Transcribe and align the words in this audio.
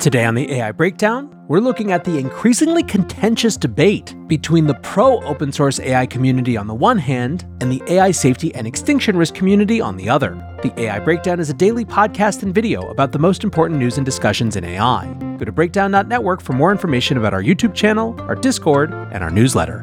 Today 0.00 0.24
on 0.24 0.34
the 0.34 0.50
AI 0.52 0.72
Breakdown, 0.72 1.28
we're 1.46 1.60
looking 1.60 1.92
at 1.92 2.04
the 2.04 2.18
increasingly 2.18 2.82
contentious 2.82 3.56
debate 3.56 4.14
between 4.28 4.66
the 4.66 4.74
pro 4.74 5.22
open 5.24 5.52
source 5.52 5.78
AI 5.80 6.06
community 6.06 6.56
on 6.56 6.66
the 6.66 6.74
one 6.74 6.98
hand 6.98 7.44
and 7.60 7.70
the 7.70 7.82
AI 7.86 8.10
safety 8.10 8.54
and 8.54 8.66
extinction 8.66 9.16
risk 9.16 9.34
community 9.34 9.80
on 9.80 9.96
the 9.96 10.08
other. 10.08 10.30
The 10.62 10.72
AI 10.80 10.98
Breakdown 11.00 11.38
is 11.40 11.50
a 11.50 11.54
daily 11.54 11.84
podcast 11.84 12.42
and 12.42 12.54
video 12.54 12.88
about 12.90 13.12
the 13.12 13.18
most 13.18 13.44
important 13.44 13.78
news 13.78 13.96
and 13.96 14.04
discussions 14.04 14.56
in 14.56 14.64
AI. 14.64 15.12
Go 15.38 15.44
to 15.44 15.52
breakdown.network 15.52 16.40
for 16.40 16.52
more 16.54 16.72
information 16.72 17.16
about 17.16 17.34
our 17.34 17.42
YouTube 17.42 17.74
channel, 17.74 18.18
our 18.22 18.34
Discord, 18.34 18.92
and 19.12 19.22
our 19.22 19.30
newsletter. 19.30 19.82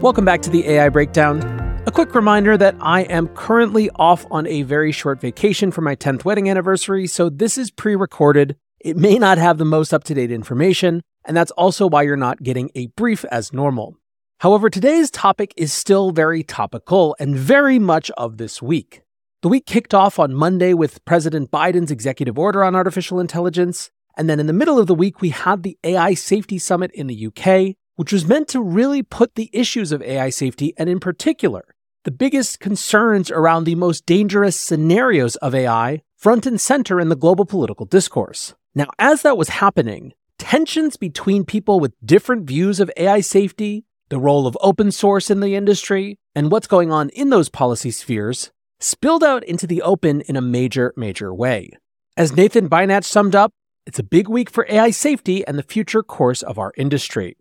Welcome 0.00 0.24
back 0.24 0.42
to 0.42 0.50
the 0.50 0.68
AI 0.68 0.88
Breakdown. 0.88 1.55
A 1.86 1.92
quick 1.92 2.16
reminder 2.16 2.56
that 2.56 2.74
I 2.80 3.02
am 3.02 3.28
currently 3.28 3.90
off 3.94 4.26
on 4.28 4.44
a 4.48 4.62
very 4.62 4.90
short 4.90 5.20
vacation 5.20 5.70
for 5.70 5.82
my 5.82 5.94
10th 5.94 6.24
wedding 6.24 6.50
anniversary, 6.50 7.06
so 7.06 7.30
this 7.30 7.56
is 7.56 7.70
pre 7.70 7.94
recorded. 7.94 8.56
It 8.80 8.96
may 8.96 9.18
not 9.18 9.38
have 9.38 9.58
the 9.58 9.64
most 9.64 9.94
up 9.94 10.02
to 10.04 10.14
date 10.14 10.32
information, 10.32 11.00
and 11.24 11.36
that's 11.36 11.52
also 11.52 11.86
why 11.86 12.02
you're 12.02 12.16
not 12.16 12.42
getting 12.42 12.72
a 12.74 12.88
brief 12.88 13.24
as 13.26 13.52
normal. 13.52 13.96
However, 14.40 14.68
today's 14.68 15.12
topic 15.12 15.54
is 15.56 15.72
still 15.72 16.10
very 16.10 16.42
topical 16.42 17.14
and 17.20 17.36
very 17.36 17.78
much 17.78 18.10
of 18.18 18.38
this 18.38 18.60
week. 18.60 19.02
The 19.42 19.48
week 19.48 19.64
kicked 19.64 19.94
off 19.94 20.18
on 20.18 20.34
Monday 20.34 20.74
with 20.74 21.04
President 21.04 21.52
Biden's 21.52 21.92
executive 21.92 22.36
order 22.36 22.64
on 22.64 22.74
artificial 22.74 23.20
intelligence, 23.20 23.92
and 24.16 24.28
then 24.28 24.40
in 24.40 24.48
the 24.48 24.52
middle 24.52 24.80
of 24.80 24.88
the 24.88 24.94
week, 24.94 25.20
we 25.20 25.28
had 25.28 25.62
the 25.62 25.78
AI 25.84 26.14
Safety 26.14 26.58
Summit 26.58 26.90
in 26.94 27.06
the 27.06 27.28
UK, 27.28 27.76
which 27.94 28.12
was 28.12 28.26
meant 28.26 28.48
to 28.48 28.60
really 28.60 29.04
put 29.04 29.36
the 29.36 29.50
issues 29.52 29.92
of 29.92 30.02
AI 30.02 30.30
safety, 30.30 30.74
and 30.76 30.90
in 30.90 30.98
particular, 30.98 31.64
the 32.06 32.12
biggest 32.12 32.60
concerns 32.60 33.32
around 33.32 33.64
the 33.64 33.74
most 33.74 34.06
dangerous 34.06 34.54
scenarios 34.54 35.34
of 35.36 35.56
AI 35.56 36.00
front 36.14 36.46
and 36.46 36.60
center 36.60 37.00
in 37.00 37.08
the 37.08 37.16
global 37.16 37.44
political 37.44 37.84
discourse. 37.84 38.54
Now, 38.76 38.86
as 38.96 39.22
that 39.22 39.36
was 39.36 39.48
happening, 39.48 40.12
tensions 40.38 40.96
between 40.96 41.44
people 41.44 41.80
with 41.80 41.94
different 42.04 42.46
views 42.46 42.78
of 42.78 42.92
AI 42.96 43.22
safety, 43.22 43.86
the 44.08 44.20
role 44.20 44.46
of 44.46 44.56
open 44.60 44.92
source 44.92 45.32
in 45.32 45.40
the 45.40 45.56
industry, 45.56 46.20
and 46.32 46.48
what's 46.48 46.68
going 46.68 46.92
on 46.92 47.08
in 47.08 47.30
those 47.30 47.48
policy 47.48 47.90
spheres 47.90 48.52
spilled 48.78 49.24
out 49.24 49.42
into 49.42 49.66
the 49.66 49.82
open 49.82 50.20
in 50.28 50.36
a 50.36 50.40
major, 50.40 50.94
major 50.96 51.34
way. 51.34 51.70
As 52.16 52.36
Nathan 52.36 52.68
Benaich 52.68 53.02
summed 53.02 53.34
up, 53.34 53.50
it's 53.84 53.98
a 53.98 54.04
big 54.04 54.28
week 54.28 54.48
for 54.48 54.64
AI 54.68 54.90
safety 54.90 55.44
and 55.44 55.58
the 55.58 55.64
future 55.64 56.04
course 56.04 56.42
of 56.42 56.56
our 56.56 56.72
industry. 56.76 57.36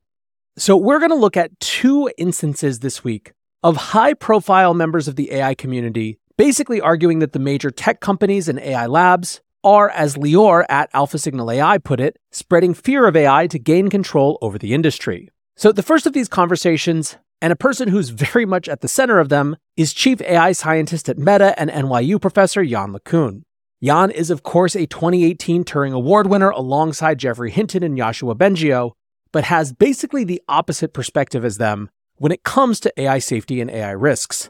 So, 0.57 0.75
we're 0.75 0.99
going 0.99 1.11
to 1.11 1.15
look 1.15 1.37
at 1.37 1.59
two 1.59 2.09
instances 2.17 2.79
this 2.79 3.03
week 3.03 3.33
of 3.65 3.77
high 3.77 4.13
profile 4.13 4.75
members 4.75 5.07
of 5.07 5.15
the 5.15 5.31
AI 5.31 5.55
community, 5.55 6.19
basically 6.37 6.79
arguing 6.79 7.17
that 7.17 7.33
the 7.33 7.39
major 7.39 7.71
tech 7.71 7.99
companies 7.99 8.47
and 8.47 8.59
AI 8.59 8.85
labs 8.85 9.41
are, 9.63 9.89
as 9.89 10.17
Lior 10.17 10.65
at 10.69 10.87
Alpha 10.93 11.17
Signal 11.17 11.49
AI 11.49 11.79
put 11.79 11.99
it, 11.99 12.19
spreading 12.31 12.75
fear 12.75 13.07
of 13.07 13.15
AI 13.15 13.47
to 13.47 13.57
gain 13.57 13.89
control 13.89 14.37
over 14.39 14.59
the 14.59 14.75
industry. 14.75 15.29
So, 15.55 15.71
the 15.71 15.81
first 15.81 16.05
of 16.05 16.13
these 16.13 16.27
conversations, 16.27 17.17
and 17.41 17.51
a 17.51 17.55
person 17.55 17.87
who's 17.87 18.09
very 18.09 18.45
much 18.45 18.69
at 18.69 18.81
the 18.81 18.87
center 18.87 19.17
of 19.17 19.29
them, 19.29 19.55
is 19.75 19.93
Chief 19.93 20.21
AI 20.21 20.51
Scientist 20.51 21.09
at 21.09 21.17
Meta 21.17 21.59
and 21.59 21.71
NYU 21.71 22.21
professor 22.21 22.61
Yann 22.61 22.93
LeCun. 22.93 23.41
Yann 23.81 24.11
is, 24.11 24.29
of 24.29 24.43
course, 24.43 24.75
a 24.75 24.85
2018 24.85 25.63
Turing 25.63 25.95
Award 25.95 26.27
winner 26.27 26.51
alongside 26.51 27.17
Geoffrey 27.17 27.49
Hinton 27.49 27.81
and 27.81 27.97
Yoshua 27.97 28.37
Bengio, 28.37 28.91
but 29.31 29.45
has 29.45 29.73
basically 29.73 30.23
the 30.23 30.43
opposite 30.47 30.93
perspective 30.93 31.43
as 31.43 31.57
them 31.57 31.89
when 32.17 32.31
it 32.31 32.43
comes 32.43 32.79
to 32.79 32.93
AI 32.99 33.19
safety 33.19 33.61
and 33.61 33.69
AI 33.69 33.91
risks. 33.91 34.49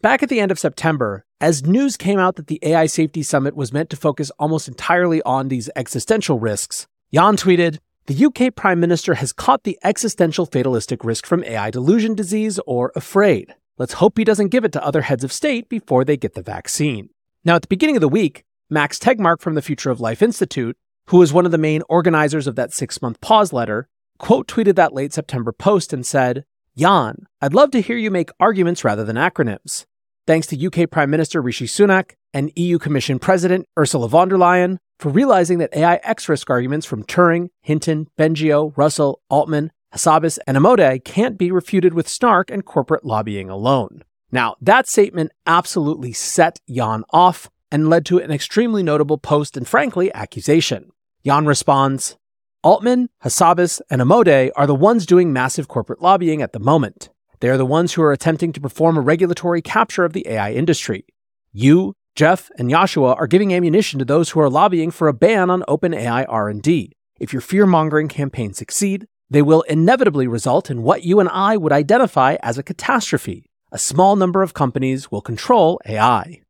Back 0.00 0.22
at 0.22 0.28
the 0.28 0.40
end 0.40 0.50
of 0.50 0.58
September, 0.58 1.24
as 1.40 1.66
news 1.66 1.96
came 1.96 2.18
out 2.18 2.36
that 2.36 2.46
the 2.46 2.58
AI 2.62 2.86
Safety 2.86 3.22
Summit 3.22 3.54
was 3.56 3.72
meant 3.72 3.90
to 3.90 3.96
focus 3.96 4.30
almost 4.38 4.68
entirely 4.68 5.20
on 5.22 5.48
these 5.48 5.68
existential 5.76 6.38
risks, 6.38 6.86
Yann 7.10 7.36
tweeted, 7.36 7.78
The 8.06 8.24
UK 8.26 8.54
Prime 8.54 8.80
Minister 8.80 9.14
has 9.14 9.32
caught 9.32 9.64
the 9.64 9.78
existential 9.82 10.46
fatalistic 10.46 11.04
risk 11.04 11.26
from 11.26 11.44
AI 11.44 11.70
delusion 11.70 12.14
disease 12.14 12.58
or 12.66 12.92
afraid. 12.94 13.54
Let's 13.76 13.94
hope 13.94 14.16
he 14.16 14.24
doesn't 14.24 14.48
give 14.48 14.64
it 14.64 14.72
to 14.72 14.84
other 14.84 15.02
heads 15.02 15.24
of 15.24 15.32
state 15.32 15.68
before 15.68 16.04
they 16.04 16.16
get 16.16 16.34
the 16.34 16.42
vaccine. 16.42 17.10
Now, 17.44 17.56
at 17.56 17.62
the 17.62 17.68
beginning 17.68 17.96
of 17.96 18.02
the 18.02 18.08
week, 18.08 18.44
Max 18.68 18.98
Tegmark 18.98 19.40
from 19.40 19.54
the 19.54 19.62
Future 19.62 19.90
of 19.90 20.00
Life 20.00 20.22
Institute, 20.22 20.76
who 21.06 21.18
was 21.18 21.32
one 21.32 21.46
of 21.46 21.52
the 21.52 21.58
main 21.58 21.82
organizers 21.88 22.46
of 22.46 22.56
that 22.56 22.72
six 22.72 23.02
month 23.02 23.20
pause 23.20 23.52
letter, 23.52 23.88
quote 24.18 24.46
tweeted 24.46 24.76
that 24.76 24.94
late 24.94 25.12
September 25.12 25.52
post 25.52 25.92
and 25.92 26.06
said, 26.06 26.44
Yann, 26.74 27.26
I'd 27.40 27.54
love 27.54 27.70
to 27.72 27.80
hear 27.80 27.96
you 27.96 28.10
make 28.10 28.30
arguments 28.38 28.84
rather 28.84 29.04
than 29.04 29.16
acronyms. 29.16 29.84
Thanks 30.26 30.46
to 30.48 30.66
UK 30.66 30.90
Prime 30.90 31.10
Minister 31.10 31.42
Rishi 31.42 31.66
Sunak 31.66 32.12
and 32.32 32.52
EU 32.54 32.78
Commission 32.78 33.18
President 33.18 33.66
Ursula 33.76 34.08
von 34.08 34.28
der 34.28 34.36
Leyen 34.36 34.78
for 34.98 35.10
realizing 35.10 35.58
that 35.58 35.74
AI 35.74 35.96
X 36.04 36.28
risk 36.28 36.48
arguments 36.48 36.86
from 36.86 37.02
Turing, 37.04 37.48
Hinton, 37.62 38.06
Bengio, 38.18 38.72
Russell, 38.76 39.20
Altman, 39.28 39.72
Hassabis, 39.92 40.38
and 40.46 40.56
Amodei 40.56 41.04
can't 41.04 41.36
be 41.36 41.50
refuted 41.50 41.94
with 41.94 42.08
snark 42.08 42.50
and 42.50 42.64
corporate 42.64 43.04
lobbying 43.04 43.50
alone. 43.50 44.04
Now, 44.30 44.54
that 44.60 44.86
statement 44.86 45.32
absolutely 45.46 46.12
set 46.12 46.60
Yann 46.66 47.02
off 47.10 47.50
and 47.72 47.88
led 47.90 48.06
to 48.06 48.18
an 48.18 48.30
extremely 48.30 48.82
notable 48.82 49.18
post 49.18 49.56
and, 49.56 49.66
frankly, 49.66 50.12
accusation. 50.14 50.90
Yann 51.24 51.46
responds 51.46 52.16
Altman, 52.62 53.08
Hassabis, 53.24 53.80
and 53.88 54.02
Amodei 54.02 54.50
are 54.54 54.66
the 54.66 54.74
ones 54.74 55.06
doing 55.06 55.32
massive 55.32 55.66
corporate 55.66 56.02
lobbying 56.02 56.42
at 56.42 56.52
the 56.52 56.58
moment. 56.58 57.08
They 57.40 57.48
are 57.48 57.56
the 57.56 57.64
ones 57.64 57.94
who 57.94 58.02
are 58.02 58.12
attempting 58.12 58.52
to 58.52 58.60
perform 58.60 58.98
a 58.98 59.00
regulatory 59.00 59.62
capture 59.62 60.04
of 60.04 60.12
the 60.12 60.28
AI 60.28 60.52
industry. 60.52 61.06
You, 61.52 61.94
Jeff, 62.14 62.50
and 62.58 62.70
Yoshua 62.70 63.16
are 63.16 63.26
giving 63.26 63.54
ammunition 63.54 63.98
to 63.98 64.04
those 64.04 64.30
who 64.30 64.40
are 64.40 64.50
lobbying 64.50 64.90
for 64.90 65.08
a 65.08 65.14
ban 65.14 65.48
on 65.48 65.64
open 65.68 65.94
AI 65.94 66.24
R&D. 66.24 66.92
If 67.18 67.32
your 67.32 67.40
fear-mongering 67.40 68.08
campaigns 68.08 68.58
succeed, 68.58 69.06
they 69.30 69.40
will 69.40 69.62
inevitably 69.62 70.26
result 70.26 70.70
in 70.70 70.82
what 70.82 71.02
you 71.02 71.18
and 71.18 71.30
I 71.30 71.56
would 71.56 71.72
identify 71.72 72.36
as 72.42 72.58
a 72.58 72.62
catastrophe. 72.62 73.46
A 73.72 73.78
small 73.78 74.16
number 74.16 74.42
of 74.42 74.52
companies 74.52 75.10
will 75.10 75.22
control 75.22 75.80
AI. 75.86 76.42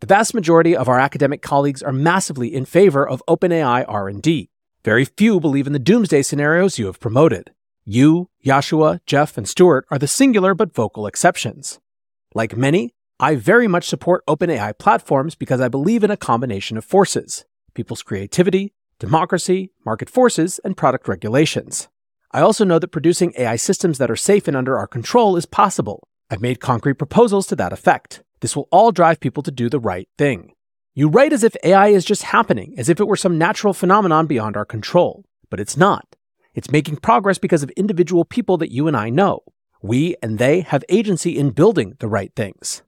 The 0.00 0.06
vast 0.06 0.32
majority 0.32 0.74
of 0.74 0.88
our 0.88 0.98
academic 0.98 1.42
colleagues 1.42 1.82
are 1.82 1.92
massively 1.92 2.54
in 2.54 2.64
favor 2.64 3.06
of 3.06 3.22
open 3.28 3.52
AI 3.52 3.82
R&D. 3.82 4.48
Very 4.84 5.04
few 5.04 5.40
believe 5.40 5.66
in 5.66 5.72
the 5.72 5.78
doomsday 5.78 6.22
scenarios 6.22 6.78
you 6.78 6.86
have 6.86 7.00
promoted. 7.00 7.50
You, 7.84 8.30
Yoshua, 8.44 9.00
Jeff, 9.06 9.36
and 9.36 9.48
Stuart 9.48 9.86
are 9.90 9.98
the 9.98 10.06
singular 10.06 10.54
but 10.54 10.74
vocal 10.74 11.06
exceptions. 11.06 11.80
Like 12.34 12.56
many, 12.56 12.94
I 13.18 13.34
very 13.34 13.66
much 13.66 13.88
support 13.88 14.22
open 14.28 14.50
AI 14.50 14.72
platforms 14.72 15.34
because 15.34 15.60
I 15.60 15.68
believe 15.68 16.04
in 16.04 16.10
a 16.10 16.16
combination 16.16 16.76
of 16.76 16.84
forces 16.84 17.44
people's 17.74 18.02
creativity, 18.02 18.72
democracy, 18.98 19.70
market 19.84 20.10
forces, 20.10 20.58
and 20.64 20.76
product 20.76 21.06
regulations. 21.06 21.88
I 22.32 22.40
also 22.40 22.64
know 22.64 22.78
that 22.78 22.88
producing 22.88 23.32
AI 23.38 23.56
systems 23.56 23.98
that 23.98 24.10
are 24.10 24.16
safe 24.16 24.48
and 24.48 24.56
under 24.56 24.76
our 24.76 24.86
control 24.86 25.36
is 25.36 25.46
possible. 25.46 26.08
I've 26.28 26.42
made 26.42 26.60
concrete 26.60 26.94
proposals 26.94 27.46
to 27.48 27.56
that 27.56 27.72
effect. 27.72 28.22
This 28.40 28.54
will 28.54 28.68
all 28.70 28.92
drive 28.92 29.20
people 29.20 29.42
to 29.44 29.50
do 29.50 29.68
the 29.68 29.80
right 29.80 30.08
thing. 30.18 30.52
You 30.98 31.06
write 31.06 31.32
as 31.32 31.44
if 31.44 31.54
AI 31.62 31.90
is 31.90 32.04
just 32.04 32.24
happening, 32.24 32.74
as 32.76 32.88
if 32.88 32.98
it 32.98 33.06
were 33.06 33.14
some 33.14 33.38
natural 33.38 33.72
phenomenon 33.72 34.26
beyond 34.26 34.56
our 34.56 34.64
control. 34.64 35.24
But 35.48 35.60
it's 35.60 35.76
not. 35.76 36.16
It's 36.54 36.72
making 36.72 36.96
progress 36.96 37.38
because 37.38 37.62
of 37.62 37.70
individual 37.76 38.24
people 38.24 38.56
that 38.56 38.72
you 38.72 38.88
and 38.88 38.96
I 38.96 39.08
know. 39.08 39.44
We 39.80 40.16
and 40.20 40.40
they 40.40 40.62
have 40.62 40.82
agency 40.88 41.38
in 41.38 41.50
building 41.50 41.94
the 42.00 42.08
right 42.08 42.32
things. 42.34 42.82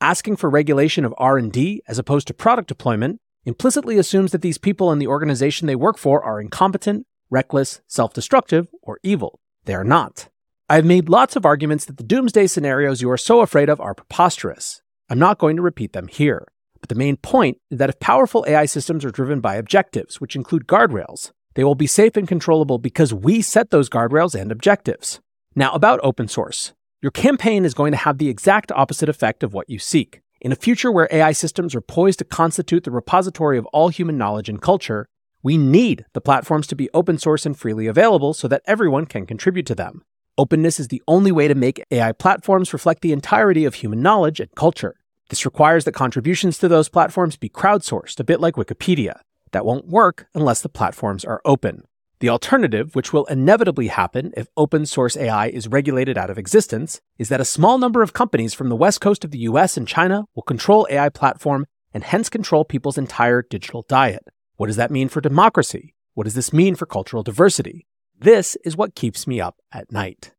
Asking 0.00 0.36
for 0.36 0.48
regulation 0.48 1.04
of 1.04 1.12
R&D 1.18 1.82
as 1.88 1.98
opposed 1.98 2.28
to 2.28 2.34
product 2.34 2.68
deployment 2.68 3.20
implicitly 3.44 3.98
assumes 3.98 4.30
that 4.30 4.42
these 4.42 4.58
people 4.58 4.92
in 4.92 5.00
the 5.00 5.08
organization 5.08 5.66
they 5.66 5.74
work 5.74 5.98
for 5.98 6.22
are 6.22 6.40
incompetent, 6.40 7.04
reckless, 7.30 7.80
self-destructive, 7.88 8.68
or 8.80 9.00
evil. 9.02 9.40
They 9.64 9.74
are 9.74 9.82
not. 9.82 10.28
I've 10.70 10.84
made 10.84 11.08
lots 11.08 11.34
of 11.34 11.44
arguments 11.44 11.84
that 11.86 11.96
the 11.96 12.04
doomsday 12.04 12.46
scenarios 12.46 13.02
you 13.02 13.10
are 13.10 13.18
so 13.18 13.40
afraid 13.40 13.68
of 13.68 13.80
are 13.80 13.92
preposterous. 13.92 14.82
I'm 15.10 15.18
not 15.18 15.38
going 15.38 15.56
to 15.56 15.62
repeat 15.62 15.94
them 15.94 16.06
here. 16.06 16.46
But 16.80 16.88
the 16.88 16.94
main 16.94 17.16
point 17.16 17.58
is 17.70 17.78
that 17.78 17.90
if 17.90 18.00
powerful 18.00 18.44
AI 18.48 18.66
systems 18.66 19.04
are 19.04 19.10
driven 19.10 19.40
by 19.40 19.56
objectives, 19.56 20.20
which 20.20 20.36
include 20.36 20.66
guardrails, 20.66 21.32
they 21.54 21.64
will 21.64 21.74
be 21.74 21.86
safe 21.86 22.16
and 22.16 22.28
controllable 22.28 22.78
because 22.78 23.14
we 23.14 23.42
set 23.42 23.70
those 23.70 23.88
guardrails 23.88 24.38
and 24.38 24.52
objectives. 24.52 25.20
Now, 25.54 25.72
about 25.72 26.00
open 26.02 26.28
source. 26.28 26.74
Your 27.02 27.10
campaign 27.10 27.64
is 27.64 27.74
going 27.74 27.92
to 27.92 27.98
have 27.98 28.18
the 28.18 28.28
exact 28.28 28.72
opposite 28.72 29.08
effect 29.08 29.42
of 29.42 29.54
what 29.54 29.70
you 29.70 29.78
seek. 29.78 30.20
In 30.40 30.52
a 30.52 30.56
future 30.56 30.92
where 30.92 31.08
AI 31.10 31.32
systems 31.32 31.74
are 31.74 31.80
poised 31.80 32.18
to 32.18 32.24
constitute 32.24 32.84
the 32.84 32.90
repository 32.90 33.56
of 33.56 33.66
all 33.66 33.88
human 33.88 34.18
knowledge 34.18 34.48
and 34.48 34.60
culture, 34.60 35.06
we 35.42 35.56
need 35.56 36.04
the 36.12 36.20
platforms 36.20 36.66
to 36.66 36.76
be 36.76 36.90
open 36.92 37.18
source 37.18 37.46
and 37.46 37.58
freely 37.58 37.86
available 37.86 38.34
so 38.34 38.48
that 38.48 38.62
everyone 38.66 39.06
can 39.06 39.24
contribute 39.24 39.66
to 39.66 39.74
them. 39.74 40.02
Openness 40.36 40.78
is 40.78 40.88
the 40.88 41.02
only 41.08 41.32
way 41.32 41.48
to 41.48 41.54
make 41.54 41.82
AI 41.90 42.12
platforms 42.12 42.72
reflect 42.72 43.00
the 43.00 43.12
entirety 43.12 43.64
of 43.64 43.74
human 43.74 44.02
knowledge 44.02 44.40
and 44.40 44.54
culture. 44.54 44.96
This 45.28 45.44
requires 45.44 45.84
that 45.84 45.92
contributions 45.92 46.58
to 46.58 46.68
those 46.68 46.88
platforms 46.88 47.36
be 47.36 47.48
crowdsourced, 47.48 48.20
a 48.20 48.24
bit 48.24 48.40
like 48.40 48.54
Wikipedia. 48.54 49.20
That 49.52 49.64
won't 49.64 49.88
work 49.88 50.28
unless 50.34 50.60
the 50.60 50.68
platforms 50.68 51.24
are 51.24 51.40
open. 51.44 51.84
The 52.20 52.28
alternative, 52.30 52.94
which 52.94 53.12
will 53.12 53.26
inevitably 53.26 53.88
happen 53.88 54.32
if 54.36 54.48
open 54.56 54.86
source 54.86 55.16
AI 55.16 55.48
is 55.48 55.68
regulated 55.68 56.16
out 56.16 56.30
of 56.30 56.38
existence, 56.38 57.00
is 57.18 57.28
that 57.28 57.40
a 57.40 57.44
small 57.44 57.76
number 57.76 58.02
of 58.02 58.14
companies 58.14 58.54
from 58.54 58.68
the 58.70 58.76
west 58.76 59.00
coast 59.00 59.24
of 59.24 59.32
the 59.32 59.40
US 59.40 59.76
and 59.76 59.86
China 59.86 60.24
will 60.34 60.42
control 60.42 60.86
AI 60.90 61.10
platform 61.10 61.66
and 61.92 62.04
hence 62.04 62.28
control 62.28 62.64
people's 62.64 62.96
entire 62.96 63.42
digital 63.42 63.84
diet. 63.88 64.28
What 64.56 64.68
does 64.68 64.76
that 64.76 64.90
mean 64.90 65.08
for 65.08 65.20
democracy? 65.20 65.94
What 66.14 66.24
does 66.24 66.34
this 66.34 66.52
mean 66.52 66.74
for 66.74 66.86
cultural 66.86 67.22
diversity? 67.22 67.86
This 68.18 68.56
is 68.64 68.76
what 68.76 68.94
keeps 68.94 69.26
me 69.26 69.40
up 69.40 69.56
at 69.70 69.92
night. 69.92 70.32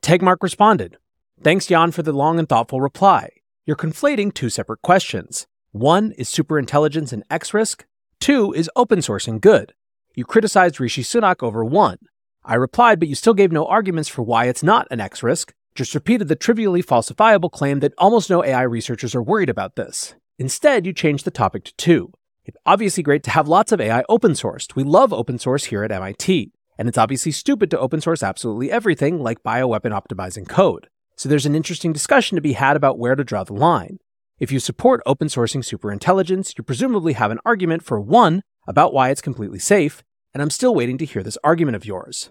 Tegmark 0.00 0.38
responded 0.42 0.96
Thanks, 1.42 1.70
Yann, 1.70 1.92
for 1.92 2.02
the 2.02 2.12
long 2.12 2.38
and 2.38 2.48
thoughtful 2.48 2.80
reply. 2.80 3.30
You're 3.64 3.76
conflating 3.76 4.34
two 4.34 4.50
separate 4.50 4.82
questions. 4.82 5.46
One 5.70 6.10
is 6.18 6.28
superintelligence 6.28 7.12
and 7.12 7.22
X 7.30 7.54
risk, 7.54 7.86
two 8.20 8.52
is 8.52 8.68
open 8.74 8.98
sourcing 8.98 9.40
good. 9.40 9.72
You 10.16 10.24
criticized 10.24 10.80
Rishi 10.80 11.04
Sunak 11.04 11.44
over 11.44 11.64
one. 11.64 11.98
I 12.44 12.56
replied, 12.56 12.98
but 12.98 13.06
you 13.06 13.14
still 13.14 13.34
gave 13.34 13.52
no 13.52 13.64
arguments 13.66 14.08
for 14.08 14.22
why 14.22 14.46
it's 14.46 14.64
not 14.64 14.88
an 14.90 15.00
X 15.00 15.22
risk, 15.22 15.54
just 15.76 15.94
repeated 15.94 16.26
the 16.26 16.34
trivially 16.34 16.82
falsifiable 16.82 17.52
claim 17.52 17.78
that 17.80 17.94
almost 17.98 18.28
no 18.28 18.44
AI 18.44 18.62
researchers 18.62 19.14
are 19.14 19.22
worried 19.22 19.48
about 19.48 19.76
this. 19.76 20.16
Instead, 20.40 20.84
you 20.84 20.92
changed 20.92 21.24
the 21.24 21.30
topic 21.30 21.62
to 21.64 21.76
two. 21.76 22.12
It's 22.44 22.58
obviously 22.66 23.04
great 23.04 23.22
to 23.22 23.30
have 23.30 23.46
lots 23.46 23.70
of 23.70 23.80
AI 23.80 24.02
open 24.08 24.32
sourced. 24.32 24.74
We 24.74 24.82
love 24.82 25.12
open 25.12 25.38
source 25.38 25.66
here 25.66 25.84
at 25.84 25.92
MIT. 25.92 26.50
And 26.76 26.88
it's 26.88 26.98
obviously 26.98 27.30
stupid 27.30 27.70
to 27.70 27.78
open 27.78 28.00
source 28.00 28.24
absolutely 28.24 28.72
everything 28.72 29.22
like 29.22 29.44
bioweapon 29.44 29.92
optimizing 29.92 30.48
code. 30.48 30.88
So 31.22 31.28
there's 31.28 31.46
an 31.46 31.54
interesting 31.54 31.92
discussion 31.92 32.34
to 32.34 32.42
be 32.42 32.54
had 32.54 32.74
about 32.74 32.98
where 32.98 33.14
to 33.14 33.22
draw 33.22 33.44
the 33.44 33.52
line. 33.52 34.00
If 34.40 34.50
you 34.50 34.58
support 34.58 35.04
open 35.06 35.28
sourcing 35.28 35.62
superintelligence, 35.62 36.58
you 36.58 36.64
presumably 36.64 37.12
have 37.12 37.30
an 37.30 37.38
argument 37.46 37.84
for 37.84 38.00
one, 38.00 38.42
about 38.66 38.92
why 38.92 39.10
it's 39.10 39.22
completely 39.22 39.60
safe, 39.60 40.02
and 40.34 40.42
I'm 40.42 40.50
still 40.50 40.74
waiting 40.74 40.98
to 40.98 41.04
hear 41.04 41.22
this 41.22 41.38
argument 41.44 41.76
of 41.76 41.86
yours. 41.86 42.30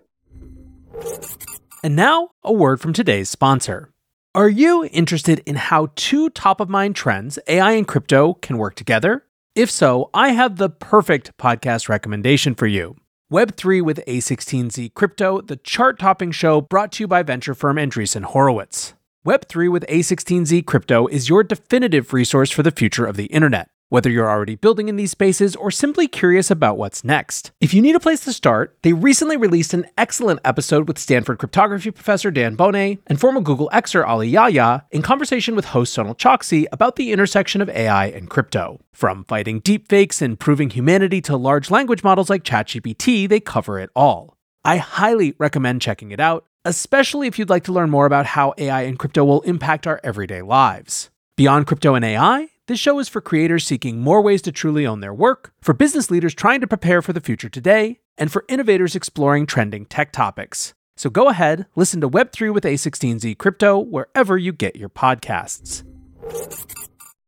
And 1.82 1.96
now, 1.96 2.32
a 2.44 2.52
word 2.52 2.82
from 2.82 2.92
today's 2.92 3.30
sponsor. 3.30 3.94
Are 4.36 4.50
you 4.50 4.84
interested 4.92 5.42
in 5.46 5.56
how 5.56 5.88
two 5.96 6.30
top 6.30 6.60
of 6.60 6.68
mind 6.68 6.98
trends, 6.98 7.40
AI 7.48 7.72
and 7.72 7.88
crypto, 7.88 8.34
can 8.34 8.58
work 8.58 8.76
together? 8.76 9.24
If 9.56 9.72
so, 9.72 10.10
I 10.14 10.32
have 10.34 10.58
the 10.58 10.70
perfect 10.70 11.38
podcast 11.38 11.88
recommendation 11.88 12.56
for 12.56 12.68
you. 12.68 12.98
Web3 13.32 13.82
with 13.82 14.04
A16Z 14.08 14.94
Crypto, 14.94 15.40
the 15.40 15.56
chart 15.56 15.98
topping 15.98 16.32
show 16.32 16.60
brought 16.60 16.92
to 16.92 17.04
you 17.04 17.08
by 17.08 17.24
venture 17.24 17.56
firm 17.56 17.78
Andreessen 17.78 18.24
Horowitz. 18.24 18.94
Web3 19.26 19.72
with 19.72 19.86
A16Z 19.88 20.66
Crypto 20.66 21.08
is 21.08 21.30
your 21.30 21.42
definitive 21.42 22.12
resource 22.12 22.52
for 22.52 22.62
the 22.62 22.72
future 22.72 23.06
of 23.06 23.16
the 23.16 23.28
internet 23.28 23.70
whether 23.92 24.10
you're 24.10 24.30
already 24.30 24.56
building 24.56 24.88
in 24.88 24.96
these 24.96 25.12
spaces 25.12 25.54
or 25.58 25.70
simply 25.70 26.08
curious 26.08 26.50
about 26.50 26.78
what's 26.78 27.04
next. 27.04 27.52
If 27.60 27.74
you 27.74 27.82
need 27.82 27.94
a 27.94 28.00
place 28.00 28.22
to 28.22 28.32
start, 28.32 28.78
they 28.84 28.94
recently 28.94 29.36
released 29.36 29.74
an 29.74 29.86
excellent 29.98 30.40
episode 30.46 30.88
with 30.88 30.98
Stanford 30.98 31.40
cryptography 31.40 31.92
professor 31.92 32.32
Dan 32.32 32.56
Boneh 32.56 33.00
and 33.08 33.20
former 33.20 33.42
Google 33.42 33.70
Xer 33.74 34.08
Ali 34.08 34.30
Yahya 34.30 34.86
in 34.92 35.02
conversation 35.02 35.58
with 35.58 35.66
host 35.66 35.96
Sonal 35.96 36.18
Chokshi 36.18 36.68
about 36.72 36.96
the 36.96 37.12
intersection 37.12 37.60
of 37.60 37.68
AI 37.68 38.06
and 38.06 38.30
crypto. 38.30 38.80
From 38.94 39.26
fighting 39.26 39.60
deepfakes 39.60 40.22
and 40.22 40.40
proving 40.40 40.70
humanity 40.70 41.20
to 41.24 41.36
large 41.36 41.70
language 41.70 42.02
models 42.02 42.30
like 42.30 42.46
ChatGPT, 42.46 43.28
they 43.28 43.42
cover 43.42 43.78
it 43.78 43.90
all. 43.94 44.38
I 44.64 44.78
highly 44.78 45.36
recommend 45.38 45.82
checking 45.82 46.12
it 46.12 46.22
out, 46.22 46.46
especially 46.64 47.28
if 47.28 47.38
you'd 47.38 47.50
like 47.50 47.66
to 47.66 47.74
learn 47.74 47.90
more 47.90 48.06
about 48.06 48.26
how 48.26 48.54
AI 48.58 48.84
and 48.84 48.98
crypto 48.98 49.26
will 49.26 49.42
impact 49.42 49.86
our 49.86 50.00
everyday 50.02 50.42
lives. 50.42 51.10
Beyond 51.36 51.68
crypto 51.68 51.96
and 51.96 52.06
AI, 52.06 52.48
this 52.72 52.80
show 52.80 53.00
is 53.00 53.10
for 53.10 53.20
creators 53.20 53.66
seeking 53.66 54.00
more 54.00 54.22
ways 54.22 54.42
to 54.42 54.50
truly 54.50 54.88
own 54.88 55.02
their 55.02 55.14
work, 55.14 55.52
for 55.62 55.74
business 55.74 56.10
leaders 56.10 56.34
trying 56.34 56.62
to 56.62 56.68
prepare 56.68 57.02
for 57.02 57.12
the 57.12 57.20
future 57.20 57.50
today, 57.50 58.00
and 58.18 58.32
for 58.32 58.46
innovators 58.48 58.96
exploring 58.96 59.46
trending 59.46 59.86
tech 59.86 60.14
topics. 60.14 60.74
So 60.96 61.10
go 61.10 61.28
ahead, 61.28 61.66
listen 61.76 62.00
to 62.00 62.10
Web3 62.10 62.54
with 62.54 62.64
A16Z 62.64 63.38
Crypto 63.38 63.78
wherever 63.78 64.38
you 64.38 64.54
get 64.54 64.78
your 64.78 64.88
podcasts. 64.88 65.84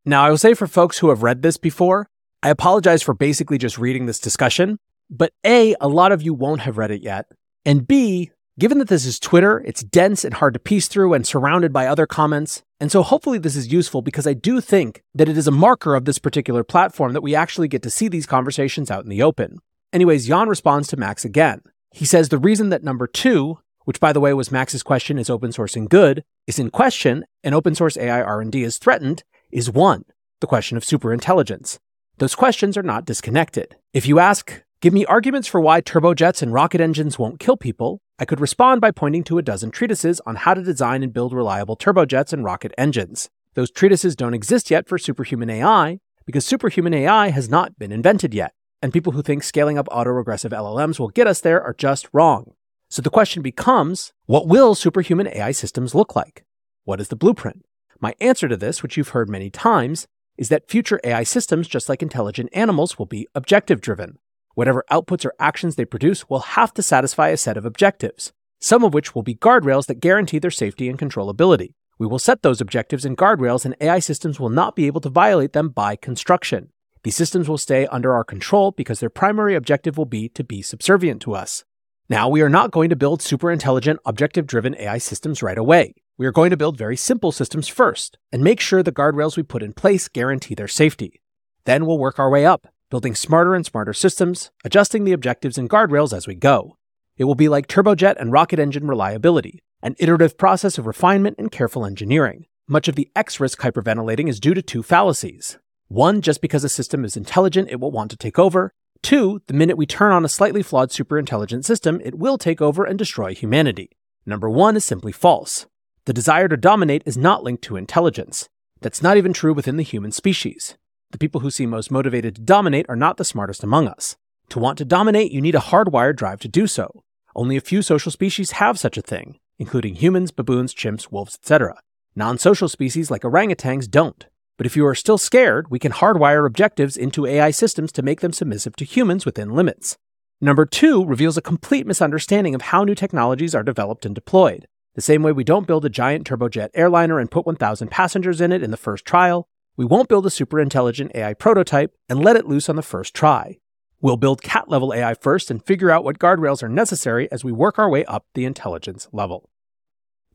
Now, 0.06 0.24
I 0.24 0.30
will 0.30 0.38
say 0.38 0.54
for 0.54 0.66
folks 0.66 1.00
who 1.00 1.10
have 1.10 1.24
read 1.24 1.42
this 1.42 1.58
before, 1.58 2.08
I 2.42 2.48
apologize 2.48 3.04
for 3.04 3.14
basically 3.14 3.58
just 3.58 3.78
reading 3.78 4.06
this 4.06 4.20
discussion, 4.20 4.80
but 5.10 5.34
A, 5.46 5.76
a 5.82 5.90
lot 5.90 6.14
of 6.14 6.22
you 6.22 6.34
won't 6.34 6.62
have 6.62 6.78
read 6.78 6.92
it 6.92 7.02
yet, 7.02 7.26
and 7.66 7.86
B, 7.86 8.32
Given 8.60 8.78
that 8.78 8.88
this 8.88 9.08
is 9.08 9.20
Twitter, 9.20 9.64
it's 9.66 9.84
dense 9.84 10.24
and 10.24 10.36
hard 10.36 10.54
to 10.54 10.60
piece 10.60 10.88
through 10.88 11.16
and 11.16 11.26
surrounded 11.26 11.74
by 11.74 11.88
other 11.88 12.06
comments. 12.06 12.62
And 12.80 12.92
so 12.92 13.02
hopefully 13.02 13.40
this 13.40 13.56
is 13.56 13.74
useful 13.74 14.04
because 14.04 14.28
I 14.28 14.34
do 14.34 14.62
think 14.62 15.02
that 15.16 15.28
it 15.28 15.40
is 15.40 15.48
a 15.48 15.52
marker 15.52 15.96
of 15.96 16.06
this 16.06 16.20
particular 16.20 16.64
platform 16.64 17.14
that 17.14 17.24
we 17.24 17.34
actually 17.34 17.68
get 17.68 17.82
to 17.82 17.90
see 17.90 18.08
these 18.08 18.28
conversations 18.28 18.92
out 18.92 19.04
in 19.04 19.10
the 19.10 19.24
open. 19.24 19.58
Anyways, 19.92 20.28
Yann 20.28 20.50
responds 20.50 20.88
to 20.90 20.98
Max 20.98 21.26
again. 21.26 21.62
He 21.90 22.06
says 22.06 22.30
the 22.30 22.38
reason 22.38 22.70
that 22.70 22.84
number 22.84 23.08
two, 23.08 23.58
which 23.86 24.00
by 24.00 24.14
the 24.14 24.20
way 24.20 24.36
was 24.36 24.52
Max's 24.52 24.84
question 24.84 25.18
is 25.18 25.32
open 25.32 25.50
sourcing 25.50 25.90
good, 25.90 26.24
is 26.46 26.60
in 26.60 26.70
question 26.70 27.26
and 27.44 27.56
open 27.56 27.74
source 27.74 27.98
AI 27.98 28.22
R&D 28.22 28.62
is 28.62 28.78
threatened 28.78 29.24
is 29.52 29.72
one, 29.72 30.06
the 30.42 30.48
question 30.48 30.78
of 30.78 30.84
superintelligence. 30.84 31.80
Those 32.20 32.36
questions 32.36 32.78
are 32.78 32.84
not 32.84 33.06
disconnected. 33.06 33.78
If 33.94 34.08
you 34.08 34.20
ask, 34.20 34.62
give 34.84 34.94
me 34.94 35.06
arguments 35.06 35.48
for 35.48 35.62
why 35.62 35.80
turbojets 35.80 36.42
and 36.42 36.52
rocket 36.52 36.82
engines 36.82 37.18
won't 37.18 37.40
kill 37.40 37.56
people, 37.56 38.02
I 38.20 38.26
could 38.26 38.42
respond 38.42 38.82
by 38.82 38.92
pointing 38.92 39.24
to 39.24 39.38
a 39.38 39.42
dozen 39.42 39.72
treatises 39.72 40.20
on 40.26 40.36
how 40.36 40.54
to 40.54 40.62
design 40.62 41.04
and 41.04 41.14
build 41.14 41.32
reliable 41.32 41.78
turbojets 41.78 42.34
and 42.34 42.44
rocket 42.44 42.74
engines. 42.78 43.30
Those 43.54 43.72
treatises 43.72 44.14
don't 44.14 44.34
exist 44.34 44.70
yet 44.70 44.90
for 44.90 44.98
superhuman 44.98 45.50
AI 45.50 46.00
because 46.26 46.46
superhuman 46.46 46.94
AI 46.94 47.30
has 47.30 47.48
not 47.48 47.80
been 47.80 47.94
invented 47.94 48.34
yet, 48.34 48.56
and 48.82 48.92
people 48.92 49.14
who 49.14 49.22
think 49.22 49.44
scaling 49.44 49.78
up 49.78 49.88
autoregressive 49.88 50.52
LLMs 50.52 51.00
will 51.00 51.08
get 51.08 51.28
us 51.28 51.40
there 51.40 51.64
are 51.64 51.74
just 51.74 52.10
wrong. 52.12 52.52
So 52.90 53.02
the 53.02 53.10
question 53.10 53.42
becomes 53.42 54.12
what 54.26 54.50
will 54.50 54.76
superhuman 54.76 55.30
AI 55.30 55.54
systems 55.54 55.96
look 55.96 56.14
like? 56.14 56.44
What 56.84 57.00
is 57.00 57.08
the 57.08 57.16
blueprint? 57.16 57.66
My 58.02 58.16
answer 58.20 58.50
to 58.50 58.58
this, 58.58 58.84
which 58.84 58.98
you've 58.98 59.16
heard 59.16 59.30
many 59.30 59.50
times, 59.50 60.08
is 60.38 60.50
that 60.50 60.70
future 60.70 61.00
AI 61.06 61.24
systems, 61.24 61.70
just 61.70 61.88
like 61.88 62.02
intelligent 62.02 62.50
animals, 62.52 63.00
will 63.00 63.06
be 63.06 63.30
objective 63.34 63.80
driven. 63.80 64.18
Whatever 64.56 64.86
outputs 64.92 65.26
or 65.26 65.34
actions 65.40 65.76
they 65.76 65.86
produce 65.86 66.30
will 66.30 66.40
have 66.40 66.74
to 66.76 66.84
satisfy 66.84 67.30
a 67.30 67.38
set 67.38 67.58
of 67.58 67.66
objectives, 67.66 68.34
some 68.60 68.84
of 68.84 68.94
which 68.94 69.16
will 69.16 69.24
be 69.24 69.36
guardrails 69.36 69.88
that 69.88 70.00
guarantee 70.00 70.40
their 70.40 70.52
safety 70.52 70.90
and 70.90 71.00
controllability. 71.00 71.74
We 71.98 72.08
will 72.08 72.20
set 72.20 72.42
those 72.44 72.62
objectives 72.62 73.06
and 73.06 73.18
guardrails, 73.18 73.66
and 73.66 73.76
AI 73.82 74.00
systems 74.00 74.40
will 74.40 74.50
not 74.50 74.76
be 74.76 74.88
able 74.88 75.02
to 75.02 75.10
violate 75.10 75.54
them 75.54 75.70
by 75.70 75.96
construction. 75.96 76.70
These 77.04 77.16
systems 77.16 77.50
will 77.50 77.58
stay 77.58 77.88
under 77.88 78.14
our 78.14 78.24
control 78.24 78.72
because 78.72 79.00
their 79.00 79.10
primary 79.10 79.56
objective 79.56 79.98
will 79.98 80.06
be 80.06 80.30
to 80.30 80.44
be 80.44 80.62
subservient 80.62 81.22
to 81.24 81.34
us. 81.34 81.64
Now, 82.10 82.30
we 82.30 82.42
are 82.42 82.50
not 82.50 82.72
going 82.72 82.90
to 82.90 82.96
build 82.96 83.22
super 83.22 83.52
intelligent, 83.52 84.00
objective 84.06 84.46
driven 84.46 84.76
AI 84.78 85.00
systems 85.00 85.42
right 85.42 85.58
away. 85.58 85.96
We 86.18 86.28
are 86.28 86.32
going 86.32 86.52
to 86.52 86.58
build 86.58 86.78
very 86.78 86.96
simple 86.96 87.32
systems 87.32 87.68
first 87.68 88.18
and 88.32 88.44
make 88.44 88.60
sure 88.60 88.84
the 88.84 88.92
guardrails 88.92 89.36
we 89.36 89.44
put 89.44 89.64
in 89.64 89.74
place 89.74 90.08
guarantee 90.08 90.54
their 90.54 90.68
safety. 90.68 91.22
Then 91.66 91.86
we'll 91.86 91.98
work 91.98 92.20
our 92.20 92.30
way 92.30 92.46
up 92.46 92.68
building 92.94 93.16
smarter 93.16 93.56
and 93.56 93.66
smarter 93.66 93.92
systems, 93.92 94.52
adjusting 94.64 95.04
the 95.04 95.14
objectives 95.14 95.58
and 95.58 95.68
guardrails 95.68 96.16
as 96.16 96.28
we 96.28 96.36
go. 96.36 96.78
It 97.18 97.24
will 97.24 97.34
be 97.34 97.50
like 97.50 97.66
turbojet 97.66 98.18
and 98.20 98.32
rocket 98.32 98.60
engine 98.60 98.86
reliability, 98.86 99.64
an 99.82 99.96
iterative 99.98 100.38
process 100.38 100.78
of 100.78 100.86
refinement 100.86 101.38
and 101.40 101.52
careful 101.52 101.88
engineering. 101.88 102.46
Much 102.68 102.88
of 102.88 102.94
the 102.94 103.10
X 103.16 103.40
risk 103.40 103.60
hyperventilating 103.62 104.30
is 104.30 104.40
due 104.40 104.54
to 104.54 104.62
two 104.62 104.84
fallacies. 104.84 105.58
One, 105.88 106.22
just 106.22 106.40
because 106.40 106.64
a 106.64 106.70
system 106.70 107.04
is 107.04 107.18
intelligent, 107.18 107.72
it 107.72 107.80
will 107.80 107.90
want 107.90 108.12
to 108.12 108.16
take 108.16 108.38
over. 108.38 108.76
Two, 109.02 109.42
the 109.48 109.56
minute 109.56 109.76
we 109.76 109.88
turn 109.88 110.12
on 110.12 110.24
a 110.24 110.30
slightly 110.30 110.62
flawed 110.62 110.92
superintelligent 110.92 111.66
system, 111.66 112.00
it 112.06 112.20
will 112.20 112.38
take 112.38 112.62
over 112.62 112.84
and 112.84 113.00
destroy 113.00 113.34
humanity. 113.34 113.90
Number 114.24 114.52
one 114.52 114.76
is 114.76 114.86
simply 114.86 115.12
false. 115.12 115.66
The 116.06 116.14
desire 116.14 116.48
to 116.48 116.58
dominate 116.58 117.02
is 117.08 117.18
not 117.18 117.44
linked 117.44 117.64
to 117.64 117.76
intelligence. 117.76 118.50
That's 118.82 119.02
not 119.02 119.18
even 119.18 119.34
true 119.34 119.56
within 119.56 119.78
the 119.78 119.84
human 119.84 120.12
species. 120.12 120.78
The 121.14 121.20
people 121.20 121.42
who 121.42 121.52
seem 121.52 121.70
most 121.70 121.92
motivated 121.92 122.36
to 122.36 122.42
dominate 122.42 122.88
are 122.90 122.96
not 122.96 123.18
the 123.18 123.24
smartest 123.24 123.64
among 123.64 123.88
us. 123.88 124.18
To 124.50 124.58
want 124.58 124.80
to 124.80 124.86
dominate, 124.86 125.32
you 125.32 125.42
need 125.42 125.54
a 125.54 125.60
hardwired 125.60 126.16
drive 126.16 126.40
to 126.40 126.48
do 126.48 126.66
so. 126.66 127.04
Only 127.36 127.56
a 127.56 127.62
few 127.62 127.84
social 127.84 128.12
species 128.12 128.54
have 128.54 128.80
such 128.80 128.98
a 128.98 129.04
thing, 129.04 129.38
including 129.60 129.94
humans, 129.94 130.32
baboons, 130.32 130.74
chimps, 130.74 131.12
wolves, 131.12 131.36
etc. 131.36 131.78
Non 132.16 132.40
social 132.40 132.68
species 132.68 133.12
like 133.12 133.22
orangutans 133.22 133.88
don't. 133.88 134.26
But 134.58 134.66
if 134.66 134.76
you 134.76 134.88
are 134.88 134.96
still 134.96 135.20
scared, 135.20 135.70
we 135.70 135.78
can 135.78 135.92
hardwire 135.92 136.48
objectives 136.48 136.98
into 136.98 137.28
AI 137.28 137.52
systems 137.52 137.92
to 137.92 138.02
make 138.02 138.22
them 138.22 138.34
submissive 138.34 138.76
to 138.78 138.84
humans 138.84 139.24
within 139.24 139.52
limits. 139.52 139.98
Number 140.42 140.66
two 140.66 141.06
reveals 141.06 141.38
a 141.38 141.44
complete 141.44 141.86
misunderstanding 141.86 142.56
of 142.56 142.64
how 142.64 142.84
new 142.84 142.96
technologies 142.96 143.54
are 143.54 143.62
developed 143.62 144.04
and 144.04 144.16
deployed. 144.16 144.68
The 144.96 145.02
same 145.02 145.22
way 145.22 145.32
we 145.32 145.44
don't 145.44 145.68
build 145.68 145.86
a 145.86 145.90
giant 145.90 146.28
turbojet 146.28 146.70
airliner 146.74 147.20
and 147.20 147.30
put 147.30 147.46
1,000 147.46 147.90
passengers 147.90 148.42
in 148.42 148.52
it 148.52 148.64
in 148.64 148.72
the 148.72 148.78
first 148.78 149.06
trial, 149.06 149.48
we 149.76 149.86
won't 149.86 150.10
build 150.10 150.26
a 150.26 150.30
super 150.30 150.60
intelligent 150.60 151.12
AI 151.16 151.34
prototype 151.34 151.96
and 152.08 152.24
let 152.24 152.36
it 152.36 152.46
loose 152.46 152.70
on 152.70 152.76
the 152.76 152.82
first 152.82 153.14
try. 153.16 153.58
We'll 154.02 154.18
build 154.18 154.44
cat 154.44 154.70
level 154.70 154.94
AI 154.94 155.14
first 155.16 155.50
and 155.50 155.66
figure 155.66 155.90
out 155.90 156.04
what 156.04 156.20
guardrails 156.20 156.62
are 156.62 156.70
necessary 156.70 157.32
as 157.32 157.44
we 157.44 157.52
work 157.52 157.80
our 157.80 157.90
way 157.90 158.06
up 158.06 158.26
the 158.34 158.46
intelligence 158.46 159.08
level. 159.12 159.50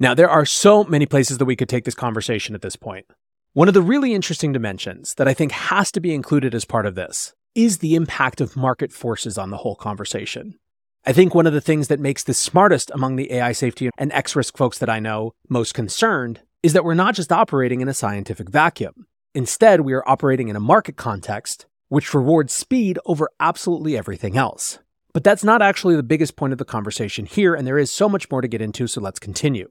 Now, 0.01 0.15
there 0.15 0.31
are 0.31 0.45
so 0.45 0.85
many 0.85 1.07
places 1.07 1.39
that 1.39 1.45
we 1.45 1.57
could 1.57 1.69
take 1.69 1.85
this 1.85 1.95
conversation 1.95 2.55
at 2.55 2.63
this 2.63 2.77
point. 2.77 3.07
One 3.53 3.69
of 3.69 3.75
the 3.75 3.83
really 3.83 4.15
interesting 4.15 4.53
dimensions 4.53 5.15
that 5.15 5.29
I 5.29 5.35
think 5.35 5.53
has 5.53 5.93
to 5.93 6.01
be 6.01 6.15
included 6.15 6.55
as 6.55 6.65
part 6.65 6.87
of 6.87 6.95
this 6.95 7.35
is 7.55 7.79
the 7.79 7.95
impact 7.95 8.41
of 8.41 8.57
market 8.57 8.93
forces 8.93 9.37
on 9.37 9.51
the 9.51 9.59
whole 9.59 9.77
conversation. 9.77 10.59
I 11.07 11.13
think 11.13 11.35
one 11.35 11.47
of 11.47 11.53
the 11.53 11.61
things 11.61 11.89
that 11.89 12.01
makes 12.01 12.25
the 12.25 12.35
smartest 12.35 12.91
among 12.93 13.17
the 13.17 13.33
AI 13.33 13.53
safety 13.53 13.91
and 13.99 14.13
X 14.13 14.35
risk 14.35 14.57
folks 14.57 14.79
that 14.79 14.91
I 14.91 15.01
know 15.01 15.35
most 15.49 15.75
concerned 15.75 16.41
is 16.63 16.73
that 16.73 16.85
we're 16.85 16.95
not 16.95 17.15
just 17.15 17.33
operating 17.33 17.81
in 17.81 17.89
a 17.89 17.95
scientific 17.95 18.49
vacuum. 18.49 19.07
Instead, 19.35 19.83
we 19.83 19.93
are 19.93 20.09
operating 20.09 20.49
in 20.49 20.57
a 20.57 20.61
market 20.61 20.97
context 20.97 21.67
which 21.89 22.15
rewards 22.15 22.53
speed 22.53 22.99
over 23.07 23.31
absolutely 23.41 23.97
everything 23.97 24.37
else. 24.37 24.79
But 25.15 25.25
that's 25.25 25.45
not 25.45 25.63
actually 25.63 25.97
the 25.97 26.03
biggest 26.03 26.37
point 26.37 26.53
of 26.53 26.59
the 26.59 26.65
conversation 26.65 27.25
here, 27.27 27.55
and 27.55 27.67
there 27.67 27.79
is 27.79 27.91
so 27.91 28.09
much 28.09 28.31
more 28.31 28.41
to 28.41 28.49
get 28.49 28.61
into, 28.61 28.87
so 28.87 29.01
let's 29.01 29.19
continue. 29.19 29.71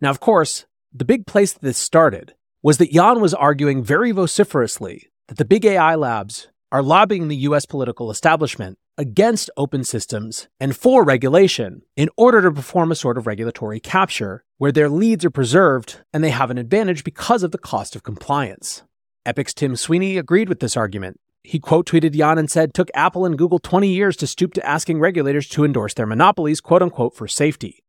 Now, 0.00 0.10
of 0.10 0.20
course, 0.20 0.66
the 0.92 1.04
big 1.04 1.26
place 1.26 1.52
that 1.52 1.62
this 1.62 1.78
started 1.78 2.34
was 2.62 2.78
that 2.78 2.92
Yann 2.92 3.20
was 3.20 3.34
arguing 3.34 3.82
very 3.82 4.12
vociferously 4.12 5.10
that 5.28 5.38
the 5.38 5.44
big 5.44 5.64
AI 5.64 5.94
labs 5.94 6.48
are 6.70 6.82
lobbying 6.82 7.28
the 7.28 7.36
US 7.36 7.66
political 7.66 8.10
establishment 8.10 8.78
against 8.98 9.50
open 9.56 9.84
systems 9.84 10.48
and 10.60 10.76
for 10.76 11.04
regulation 11.04 11.82
in 11.96 12.08
order 12.16 12.42
to 12.42 12.50
perform 12.50 12.90
a 12.90 12.96
sort 12.96 13.18
of 13.18 13.26
regulatory 13.26 13.80
capture 13.80 14.44
where 14.62 14.70
their 14.70 14.88
leads 14.88 15.24
are 15.24 15.30
preserved 15.30 15.98
and 16.12 16.22
they 16.22 16.30
have 16.30 16.48
an 16.48 16.56
advantage 16.56 17.02
because 17.02 17.42
of 17.42 17.50
the 17.50 17.58
cost 17.58 17.96
of 17.96 18.04
compliance. 18.04 18.84
Epic's 19.26 19.52
Tim 19.52 19.74
Sweeney 19.74 20.16
agreed 20.16 20.48
with 20.48 20.60
this 20.60 20.76
argument. 20.76 21.18
He 21.42 21.58
quote 21.58 21.84
tweeted 21.84 22.14
Yann 22.14 22.38
and 22.38 22.48
said, 22.48 22.72
Took 22.72 22.88
Apple 22.94 23.26
and 23.26 23.36
Google 23.36 23.58
20 23.58 23.88
years 23.88 24.16
to 24.18 24.26
stoop 24.28 24.54
to 24.54 24.64
asking 24.64 25.00
regulators 25.00 25.48
to 25.48 25.64
endorse 25.64 25.94
their 25.94 26.06
monopolies, 26.06 26.60
quote 26.60 26.80
unquote, 26.80 27.16
for 27.16 27.26
safety. 27.26 27.82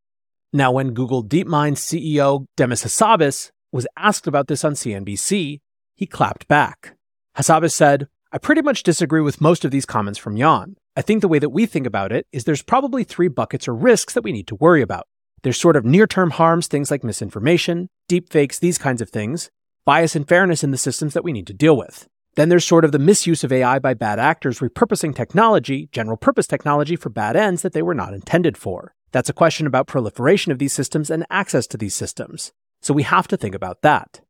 Now, 0.52 0.72
when 0.72 0.96
Google 0.96 1.24
DeepMind 1.24 1.74
CEO 1.74 2.48
Demis 2.58 2.84
Hassabis 2.84 3.52
was 3.72 3.86
asked 3.96 4.26
about 4.26 4.48
this 4.48 4.64
on 4.64 4.74
CNBC, 4.74 5.60
he 5.96 6.06
clapped 6.08 6.48
back. 6.48 6.96
Hassabis 7.38 7.74
said, 7.74 8.08
I 8.32 8.40
pretty 8.40 8.64
much 8.64 8.82
disagree 8.82 9.22
with 9.22 9.40
most 9.40 9.64
of 9.64 9.70
these 9.70 9.86
comments 9.86 10.18
from 10.18 10.38
Yann. 10.38 10.78
I 10.98 11.04
think 11.04 11.22
the 11.22 11.28
way 11.28 11.38
that 11.38 11.52
we 11.52 11.68
think 11.68 11.86
about 11.86 12.12
it 12.12 12.26
is 12.32 12.46
there's 12.46 12.64
probably 12.64 13.04
three 13.04 13.28
buckets 13.28 13.68
or 13.68 13.76
risks 13.76 14.16
that 14.16 14.24
we 14.24 14.32
need 14.32 14.48
to 14.48 14.56
worry 14.56 14.82
about. 14.82 15.06
There's 15.44 15.60
sort 15.60 15.76
of 15.76 15.86
near 15.86 16.08
term 16.08 16.32
harms, 16.32 16.68
things 16.68 16.90
like 16.90 17.04
misinformation, 17.04 17.90
deepfakes, 18.10 18.60
these 18.60 18.78
kinds 18.78 19.02
of 19.02 19.10
things, 19.10 19.52
bias 19.86 20.16
and 20.16 20.28
fairness 20.28 20.64
in 20.64 20.72
the 20.72 20.78
systems 20.78 21.14
that 21.14 21.24
we 21.24 21.34
need 21.34 21.48
to 21.48 21.54
deal 21.54 21.78
with. 21.78 22.08
Then 22.36 22.50
there's 22.50 22.66
sort 22.66 22.86
of 22.86 22.92
the 22.92 23.00
misuse 23.00 23.44
of 23.44 23.52
AI 23.52 23.78
by 23.78 23.94
bad 23.94 24.20
actors 24.20 24.60
repurposing 24.60 25.16
technology, 25.16 25.90
general 25.92 26.18
purpose 26.18 26.48
technology, 26.48 26.96
for 26.96 27.10
bad 27.10 27.36
ends 27.36 27.62
that 27.62 27.74
they 27.74 27.82
were 27.82 27.94
not 27.94 28.14
intended 28.14 28.58
for. 28.58 28.96
That's 29.12 29.30
a 29.30 29.34
question 29.34 29.68
about 29.68 29.86
proliferation 29.86 30.52
of 30.52 30.58
these 30.58 30.74
systems 30.74 31.12
and 31.12 31.28
access 31.30 31.68
to 31.68 31.78
these 31.78 31.94
systems. 31.94 32.52
So 32.82 32.94
we 32.94 33.04
have 33.04 33.28
to 33.28 33.38
think 33.38 33.54
about 33.54 33.82
that. 33.84 34.22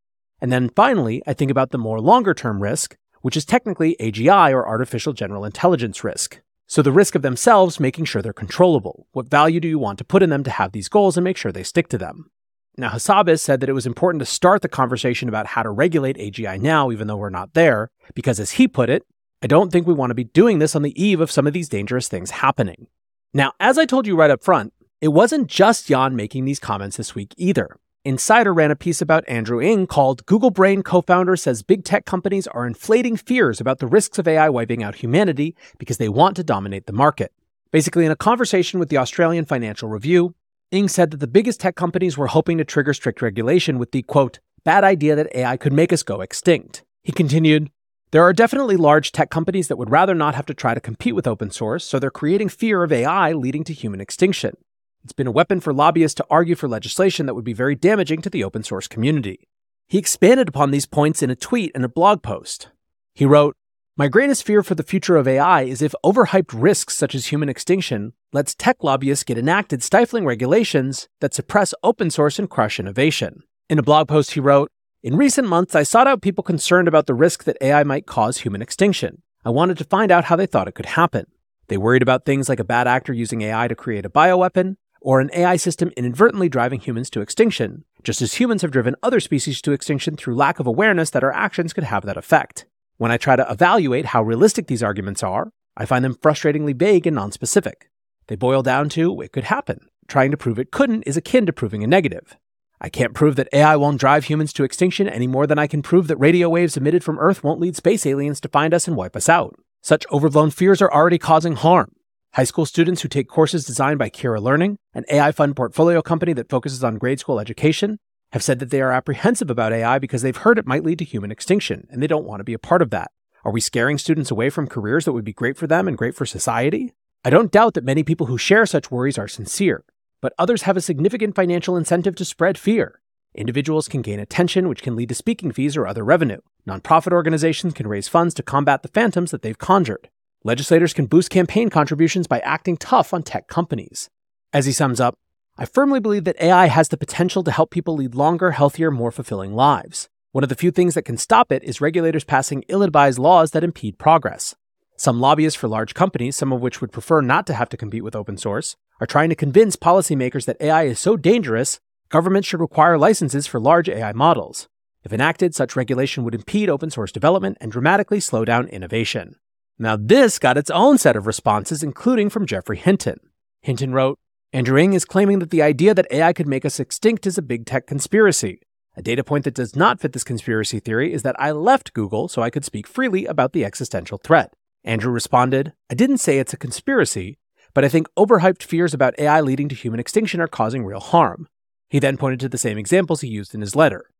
And 0.41 0.51
then 0.51 0.70
finally, 0.70 1.24
I 1.25 1.34
think 1.34 1.50
about 1.50 1.72
the 1.72 1.77
more 1.77 2.01
longer 2.01 2.34
term 2.34 2.62
risk, 2.62 2.98
which 3.22 3.38
is 3.38 3.46
technically 3.46 3.96
AGI 4.01 4.51
or 4.51 4.67
artificial 4.67 5.13
general 5.13 5.46
intelligence 5.46 6.03
risk. 6.03 6.41
So 6.67 6.82
the 6.82 6.91
risk 6.91 7.15
of 7.15 7.22
themselves 7.22 7.79
making 7.79 8.05
sure 8.05 8.22
they're 8.22 8.34
controllable. 8.34 9.08
What 9.12 9.29
value 9.29 9.60
do 9.60 9.67
you 9.67 9.79
want 9.79 9.98
to 10.00 10.05
put 10.05 10.24
in 10.24 10.29
them 10.29 10.43
to 10.43 10.51
have 10.51 10.72
these 10.72 10.89
goals 10.89 11.17
and 11.17 11.24
make 11.24 11.38
sure 11.38 11.51
they 11.51 11.63
stick 11.63 11.88
to 11.89 11.98
them? 11.98 12.32
Now, 12.77 12.89
Hassabis 12.89 13.41
said 13.41 13.60
that 13.60 13.70
it 13.70 13.74
was 13.74 13.86
important 13.86 14.20
to 14.22 14.25
start 14.25 14.63
the 14.63 14.70
conversation 14.70 15.29
about 15.29 15.48
how 15.48 15.62
to 15.62 15.70
regulate 15.70 16.17
AGI 16.17 16.60
now, 16.60 16.89
even 16.89 17.08
though 17.08 17.17
we're 17.17 17.29
not 17.29 17.53
there, 17.53 17.91
because 18.15 18.39
as 18.39 18.51
he 18.51 18.67
put 18.67 18.89
it, 18.89 19.05
I 19.43 19.48
don't 19.48 19.72
think 19.72 19.86
we 19.86 19.93
want 19.93 20.10
to 20.10 20.15
be 20.15 20.24
doing 20.24 20.60
this 20.60 20.75
on 20.75 20.82
the 20.82 21.01
eve 21.01 21.20
of 21.20 21.29
some 21.29 21.46
of 21.46 21.53
these 21.53 21.70
dangerous 21.70 22.08
things 22.08 22.32
happening. 22.32 22.88
Now, 23.34 23.53
as 23.60 23.77
I 23.77 23.86
told 23.86 24.08
you 24.08 24.15
right 24.15 24.32
up 24.32 24.43
front, 24.43 24.74
it 25.01 25.10
wasn't 25.10 25.48
just 25.48 25.89
Yann 25.89 26.15
making 26.15 26.46
these 26.46 26.60
comments 26.60 26.98
this 26.98 27.13
week 27.13 27.34
either. 27.38 27.77
Insider 28.05 28.53
ran 28.53 28.69
a 28.69 28.75
piece 28.75 29.01
about 29.01 29.24
Andrew 29.29 29.62
Ng 29.62 29.88
called 29.88 30.25
Google 30.25 30.51
Brain 30.51 30.83
co 30.83 31.01
founder 31.01 31.38
says 31.38 31.63
big 31.63 31.86
tech 31.86 32.03
companies 32.03 32.48
are 32.48 32.67
inflating 32.67 33.15
fears 33.15 33.62
about 33.62 33.79
the 33.79 33.88
risks 33.88 34.19
of 34.19 34.27
AI 34.27 34.50
wiping 34.50 34.83
out 34.83 34.95
humanity 34.95 35.55
because 35.77 36.00
they 36.00 36.10
want 36.10 36.36
to 36.36 36.43
dominate 36.43 36.86
the 36.86 36.91
market. 36.91 37.31
Basically, 37.72 38.05
in 38.05 38.12
a 38.12 38.17
conversation 38.17 38.77
with 38.77 38.89
the 38.89 38.98
Australian 38.98 39.45
Financial 39.45 39.88
Review, 39.88 40.36
Ng 40.74 40.89
said 40.89 41.12
that 41.12 41.22
the 41.22 41.27
biggest 41.27 41.62
tech 41.62 41.77
companies 41.77 42.17
were 42.17 42.27
hoping 42.27 42.57
to 42.57 42.65
trigger 42.65 42.93
strict 42.93 43.22
regulation 43.22 43.79
with 43.79 43.93
the 43.93 44.01
quote, 44.01 44.39
bad 44.65 44.83
idea 44.83 45.15
that 45.15 45.33
AI 45.33 45.55
could 45.55 45.72
make 45.72 45.93
us 45.93 46.03
go 46.03 46.19
extinct. 46.19 46.83
He 47.05 47.13
continued, 47.13 47.72
there 48.12 48.24
are 48.24 48.33
definitely 48.33 48.75
large 48.75 49.13
tech 49.13 49.29
companies 49.29 49.69
that 49.69 49.77
would 49.77 49.89
rather 49.89 50.13
not 50.13 50.36
have 50.36 50.45
to 50.48 50.53
try 50.53 50.74
to 50.74 50.81
compete 50.81 51.15
with 51.15 51.25
open 51.25 51.51
source, 51.51 51.86
so 51.86 52.00
they're 52.00 52.12
creating 52.12 52.50
fear 52.50 52.83
of 52.83 52.91
AI 52.91 53.31
leading 53.31 53.63
to 53.63 53.74
human 53.74 54.01
extinction. 54.01 54.57
It's 55.03 55.13
been 55.13 55.27
a 55.27 55.31
weapon 55.31 55.60
for 55.60 55.74
lobbyists 55.74 56.15
to 56.15 56.25
argue 56.29 56.55
for 56.55 56.69
legislation 56.69 57.25
that 57.25 57.33
would 57.33 57.43
be 57.43 57.53
very 57.53 57.75
damaging 57.75 58.22
to 58.22 58.29
the 58.29 58.43
open 58.43 58.63
source 58.63 58.88
community. 58.88 59.50
He 59.88 59.98
expanded 59.98 60.48
upon 60.48 60.72
these 60.72 60.86
points 60.86 61.22
in 61.22 61.29
a 61.29 61.36
tweet 61.36 61.72
and 61.75 61.83
a 61.83 61.89
blog 61.89 62.24
post. 62.24 62.69
He 63.13 63.25
wrote, 63.25 63.57
My 63.98 64.07
greatest 64.07 64.45
fear 64.45 64.63
for 64.63 64.75
the 64.75 64.83
future 64.83 65.17
of 65.17 65.27
AI 65.27 65.63
is 65.63 65.81
if 65.81 65.93
overhyped 66.05 66.51
risks 66.53 66.95
such 66.95 67.15
as 67.15 67.27
human 67.27 67.50
extinction 67.50 68.13
lets 68.31 68.55
tech 68.55 68.77
lobbyists 68.81 69.25
get 69.25 69.38
enacted 69.38 69.83
stifling 69.83 70.25
regulations 70.25 71.10
that 71.19 71.33
suppress 71.33 71.74
open 71.83 72.10
source 72.10 72.39
and 72.39 72.50
crush 72.50 72.79
innovation. 72.79 73.43
In 73.69 73.77
a 73.77 73.83
blog 73.83 74.07
post, 74.07 74.31
he 74.31 74.39
wrote, 74.39 74.72
in 75.03 75.17
recent 75.17 75.50
months, 75.50 75.75
I 75.75 75.83
sought 75.83 76.07
out 76.07 76.22
people 76.22 76.45
concerned 76.45 76.88
about 76.88 77.07
the 77.07 77.13
risk 77.13 77.43
that 77.43 77.57
AI 77.60 77.83
might 77.83 78.05
cause 78.05 78.38
human 78.38 78.62
extinction. 78.62 79.22
I 79.43 79.50
wanted 79.50 79.77
to 79.79 79.83
find 79.83 80.13
out 80.13 80.24
how 80.24 80.38
they 80.38 80.45
thought 80.45 80.69
it 80.69 80.75
could 80.75 80.86
happen. 80.86 81.25
They 81.67 81.75
worried 81.75 82.01
about 82.01 82.24
things 82.24 82.48
like 82.48 82.62
a 82.62 82.63
bad 82.63 82.88
actor 82.88 83.12
using 83.12 83.41
AI 83.41 83.67
to 83.67 83.75
create 83.75 84.05
a 84.05 84.10
bioweapon, 84.10 84.77
or 85.03 85.19
an 85.19 85.29
AI 85.33 85.57
system 85.57 85.91
inadvertently 85.95 86.50
driving 86.50 86.79
humans 86.79 87.10
to 87.12 87.22
extinction, 87.22 87.83
just 88.03 88.22
as 88.22 88.36
humans 88.36 88.62
have 88.62 88.72
driven 88.72 88.95
other 89.03 89.19
species 89.19 89.62
to 89.62 89.72
extinction 89.72 90.15
through 90.15 90.36
lack 90.36 90.60
of 90.60 90.65
awareness 90.65 91.10
that 91.12 91.24
our 91.24 91.31
actions 91.31 91.74
could 91.74 91.83
have 91.83 92.05
that 92.05 92.17
effect. 92.17 92.65
When 92.98 93.12
I 93.12 93.17
try 93.17 93.36
to 93.36 93.50
evaluate 93.50 94.07
how 94.07 94.24
realistic 94.24 94.67
these 94.67 94.83
arguments 94.83 95.22
are, 95.22 95.51
I 95.75 95.86
find 95.86 96.05
them 96.05 96.15
frustratingly 96.15 96.75
vague 96.75 97.05
and 97.05 97.17
nonspecific. 97.17 97.88
They 98.27 98.36
boil 98.36 98.63
down 98.63 98.89
to 98.89 99.22
it 99.22 99.31
could 99.31 99.45
happen. 99.45 99.88
Trying 100.07 100.31
to 100.31 100.38
prove 100.38 100.60
it 100.60 100.72
couldn't 100.72 101.03
is 101.03 101.17
akin 101.17 101.45
to 101.45 101.53
proving 101.53 101.83
a 101.83 101.88
negative. 101.88 102.38
I 102.79 102.89
can't 102.89 103.13
prove 103.13 103.38
that 103.38 103.48
AI 103.53 103.75
won't 103.77 104.00
drive 104.00 104.25
humans 104.25 104.51
to 104.53 104.63
extinction 104.63 105.07
any 105.07 105.27
more 105.27 105.48
than 105.48 105.57
I 105.57 105.67
can 105.67 105.81
prove 105.81 106.07
that 106.07 106.17
radio 106.17 106.50
waves 106.50 106.75
emitted 106.75 107.03
from 107.03 107.17
Earth 107.17 107.43
won't 107.43 107.62
lead 107.62 107.75
space 107.75 108.05
aliens 108.05 108.41
to 108.41 108.50
find 108.50 108.74
us 108.74 108.88
and 108.88 108.98
wipe 108.98 109.15
us 109.15 109.29
out. 109.29 109.55
Such 109.81 110.05
overblown 110.12 110.51
fears 110.51 110.81
are 110.81 110.93
already 110.93 111.17
causing 111.17 111.55
harm. 111.55 111.92
High 112.36 112.46
school 112.46 112.66
students 112.66 113.04
who 113.04 113.10
take 113.10 113.30
courses 113.30 113.63
designed 113.63 114.00
by 114.00 114.10
Kira 114.10 114.42
Learning, 114.42 114.80
an 114.96 115.06
AI 115.12 115.32
fund 115.32 115.56
portfolio 115.56 116.02
company 116.02 116.34
that 116.34 116.50
focuses 116.50 116.84
on 116.84 116.98
grade 116.98 117.20
school 117.20 117.40
education, 117.40 118.00
have 118.32 118.42
said 118.42 118.58
that 118.58 118.72
they 118.72 118.82
are 118.82 118.92
apprehensive 118.92 119.52
about 119.52 119.72
AI 119.72 120.00
because 120.00 120.24
they've 120.24 120.36
heard 120.36 120.58
it 120.58 120.66
might 120.66 120.84
lead 120.84 120.98
to 120.98 121.06
human 121.06 121.30
extinction 121.30 121.86
and 121.92 122.02
they 122.02 122.08
don't 122.08 122.25
want 122.25 122.40
to 122.40 122.44
be 122.44 122.56
a 122.56 122.60
part 122.60 122.82
of 122.82 122.90
that. 122.90 123.12
Are 123.46 123.52
we 123.52 123.62
scaring 123.62 124.00
students 124.00 124.32
away 124.32 124.50
from 124.50 124.66
careers 124.66 125.06
that 125.06 125.13
would 125.13 125.24
be 125.24 125.32
great 125.32 125.58
for 125.58 125.68
them 125.68 125.88
and 125.88 125.96
great 125.96 126.16
for 126.16 126.25
society? 126.25 126.96
I 127.24 127.30
don't 127.30 127.52
doubt 127.52 127.75
that 127.75 127.84
many 127.84 128.02
people 128.02 128.25
who 128.25 128.40
share 128.40 128.66
such 128.66 128.90
worries 128.90 129.20
are 129.20 129.28
sincere, 129.28 129.84
but 130.20 130.34
others 130.40 130.63
have 130.63 130.75
a 130.75 130.82
significant 130.82 131.36
financial 131.36 131.78
incentive 131.78 132.16
to 132.16 132.25
spread 132.25 132.58
fear. 132.58 133.00
Individuals 133.36 133.88
can 133.88 134.02
gain 134.02 134.20
attention, 134.20 134.68
which 134.68 134.82
can 134.82 134.96
lead 134.96 135.10
to 135.10 135.16
speaking 135.16 135.52
fees 135.52 135.78
or 135.78 135.86
other 135.86 136.04
revenue. 136.04 136.40
Nonprofit 136.68 137.12
organizations 137.12 137.75
can 137.75 137.86
raise 137.86 138.08
funds 138.08 138.34
to 138.34 138.42
combat 138.42 138.82
the 138.82 138.90
phantoms 138.90 139.30
that 139.30 139.44
they've 139.44 139.56
conjured. 139.56 140.10
Legislators 140.45 140.93
can 140.93 141.05
boost 141.05 141.29
campaign 141.29 141.69
contributions 141.69 142.27
by 142.27 142.39
acting 142.39 142.75
tough 142.75 143.13
on 143.13 143.23
tech 143.23 143.47
companies. 143.47 144.09
As 144.51 144.65
he 144.65 144.73
sums 144.73 145.00
up, 145.00 145.15
I 145.57 145.63
firmly 145.63 146.01
believe 146.01 146.25
that 146.25 146.41
AI 146.41 146.65
has 146.65 146.89
the 146.89 146.97
potential 146.97 147.43
to 147.43 147.51
help 147.51 147.71
people 147.71 147.95
lead 147.95 148.13
longer, 148.13 148.51
healthier, 148.51 148.91
more 148.91 149.12
fulfilling 149.12 149.53
lives. 149.53 150.09
One 150.33 150.43
of 150.43 150.50
the 150.50 150.55
few 150.55 150.69
things 150.69 150.95
that 150.95 151.05
can 151.05 151.15
stop 151.15 151.50
it 151.50 151.63
is 151.63 151.79
regulators 151.79 152.25
passing 152.25 152.65
ill 152.67 152.83
advised 152.83 153.19
laws 153.19 153.51
that 153.51 153.63
impede 153.63 153.97
progress. 153.97 154.53
Some 154.97 155.21
lobbyists 155.21 155.57
for 155.57 155.69
large 155.69 155.93
companies, 155.93 156.35
some 156.35 156.51
of 156.51 156.59
which 156.59 156.81
would 156.81 156.91
prefer 156.91 157.21
not 157.21 157.47
to 157.47 157.53
have 157.53 157.69
to 157.69 157.77
compete 157.77 158.03
with 158.03 158.15
open 158.15 158.38
source, 158.38 158.75
are 159.00 159.07
trying 159.07 159.29
to 159.29 159.35
convince 159.35 159.77
policymakers 159.77 160.43
that 160.43 160.59
AI 160.59 160.83
is 160.83 161.00
so 161.00 161.15
dangerous, 161.15 161.79
governments 162.09 162.50
should 162.50 162.59
require 162.59 162.97
licenses 162.97 163.47
for 163.47 163.62
large 163.62 163.88
AI 163.88 164.12
models. 164.12 164.67
If 165.05 165.13
enacted, 165.13 165.55
such 165.55 165.77
regulation 165.77 166.25
would 166.25 166.35
impede 166.35 166.69
open 166.69 166.89
source 166.89 167.13
development 167.13 167.57
and 167.62 167.71
dramatically 167.71 168.19
slow 168.19 168.43
down 168.43 168.67
innovation. 168.67 169.38
Now, 169.80 169.96
this 169.96 170.39
got 170.39 170.58
its 170.58 170.70
own 170.70 170.98
set 170.98 171.15
of 171.15 171.27
responses, 171.27 171.84
including 171.84 172.30
from 172.30 172.46
Geoffrey 172.46 172.77
Hinton. 172.77 173.20
Hinton 173.62 173.94
wrote 173.94 174.20
Andrew 174.51 174.77
Ng 174.77 174.94
is 174.94 175.06
claiming 175.06 175.39
that 175.39 175.50
the 175.50 175.62
idea 175.62 175.94
that 175.94 176.12
AI 176.12 176.34
could 176.34 176.48
make 176.48 176.65
us 176.65 176.80
extinct 176.80 177.25
is 177.25 177.38
a 177.38 177.42
big 177.42 177.65
tech 177.65 177.88
conspiracy. 177.88 178.60
A 178.96 179.01
data 179.01 179.24
point 179.24 179.46
that 179.46 179.56
does 179.56 179.75
not 179.75 180.00
fit 180.00 180.13
this 180.13 180.24
conspiracy 180.24 180.80
theory 180.80 181.12
is 181.12 181.24
that 181.24 181.39
I 181.39 181.51
left 181.51 181.94
Google 181.94 182.27
so 182.27 182.42
I 182.42 182.51
could 182.51 182.63
speak 182.63 182.86
freely 182.86 183.25
about 183.25 183.53
the 183.53 183.65
existential 183.65 184.20
threat. 184.20 184.53
Andrew 184.84 185.12
responded, 185.12 185.74
I 185.89 185.96
didn't 185.96 186.20
say 186.20 186.38
it's 186.38 186.53
a 186.53 186.58
conspiracy, 186.58 187.39
but 187.74 187.84
I 187.84 187.89
think 187.89 188.08
overhyped 188.15 188.62
fears 188.62 188.94
about 188.94 189.18
AI 189.18 189.42
leading 189.42 189.70
to 189.70 189.75
human 189.75 190.00
extinction 190.00 190.39
are 190.39 190.48
causing 190.48 190.86
real 190.86 191.00
harm. 191.00 191.48
He 191.89 191.98
then 191.98 192.18
pointed 192.18 192.39
to 192.42 192.50
the 192.50 192.58
same 192.58 192.77
examples 192.77 193.22
he 193.22 193.27
used 193.27 193.56
in 193.56 193.62
his 193.62 193.75
letter 193.75 194.12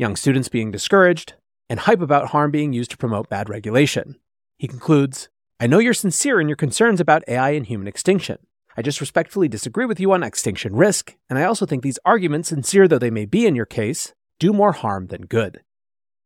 young 0.00 0.16
students 0.16 0.48
being 0.48 0.70
discouraged, 0.70 1.34
and 1.68 1.80
hype 1.80 2.00
about 2.00 2.28
harm 2.28 2.50
being 2.50 2.72
used 2.72 2.90
to 2.90 2.96
promote 2.96 3.28
bad 3.28 3.50
regulation. 3.50 4.16
He 4.60 4.68
concludes 4.68 5.30
I 5.58 5.66
know 5.66 5.78
you're 5.78 5.94
sincere 5.94 6.38
in 6.38 6.46
your 6.46 6.56
concerns 6.56 7.00
about 7.00 7.24
AI 7.26 7.52
and 7.52 7.64
human 7.64 7.88
extinction. 7.88 8.36
I 8.76 8.82
just 8.82 9.00
respectfully 9.00 9.48
disagree 9.48 9.86
with 9.86 9.98
you 9.98 10.12
on 10.12 10.22
extinction 10.22 10.76
risk, 10.76 11.16
and 11.30 11.38
I 11.38 11.44
also 11.44 11.64
think 11.64 11.82
these 11.82 11.98
arguments, 12.04 12.50
sincere 12.50 12.86
though 12.86 12.98
they 12.98 13.10
may 13.10 13.24
be 13.24 13.46
in 13.46 13.56
your 13.56 13.64
case, 13.64 14.12
do 14.38 14.52
more 14.52 14.72
harm 14.72 15.06
than 15.06 15.22
good. 15.22 15.62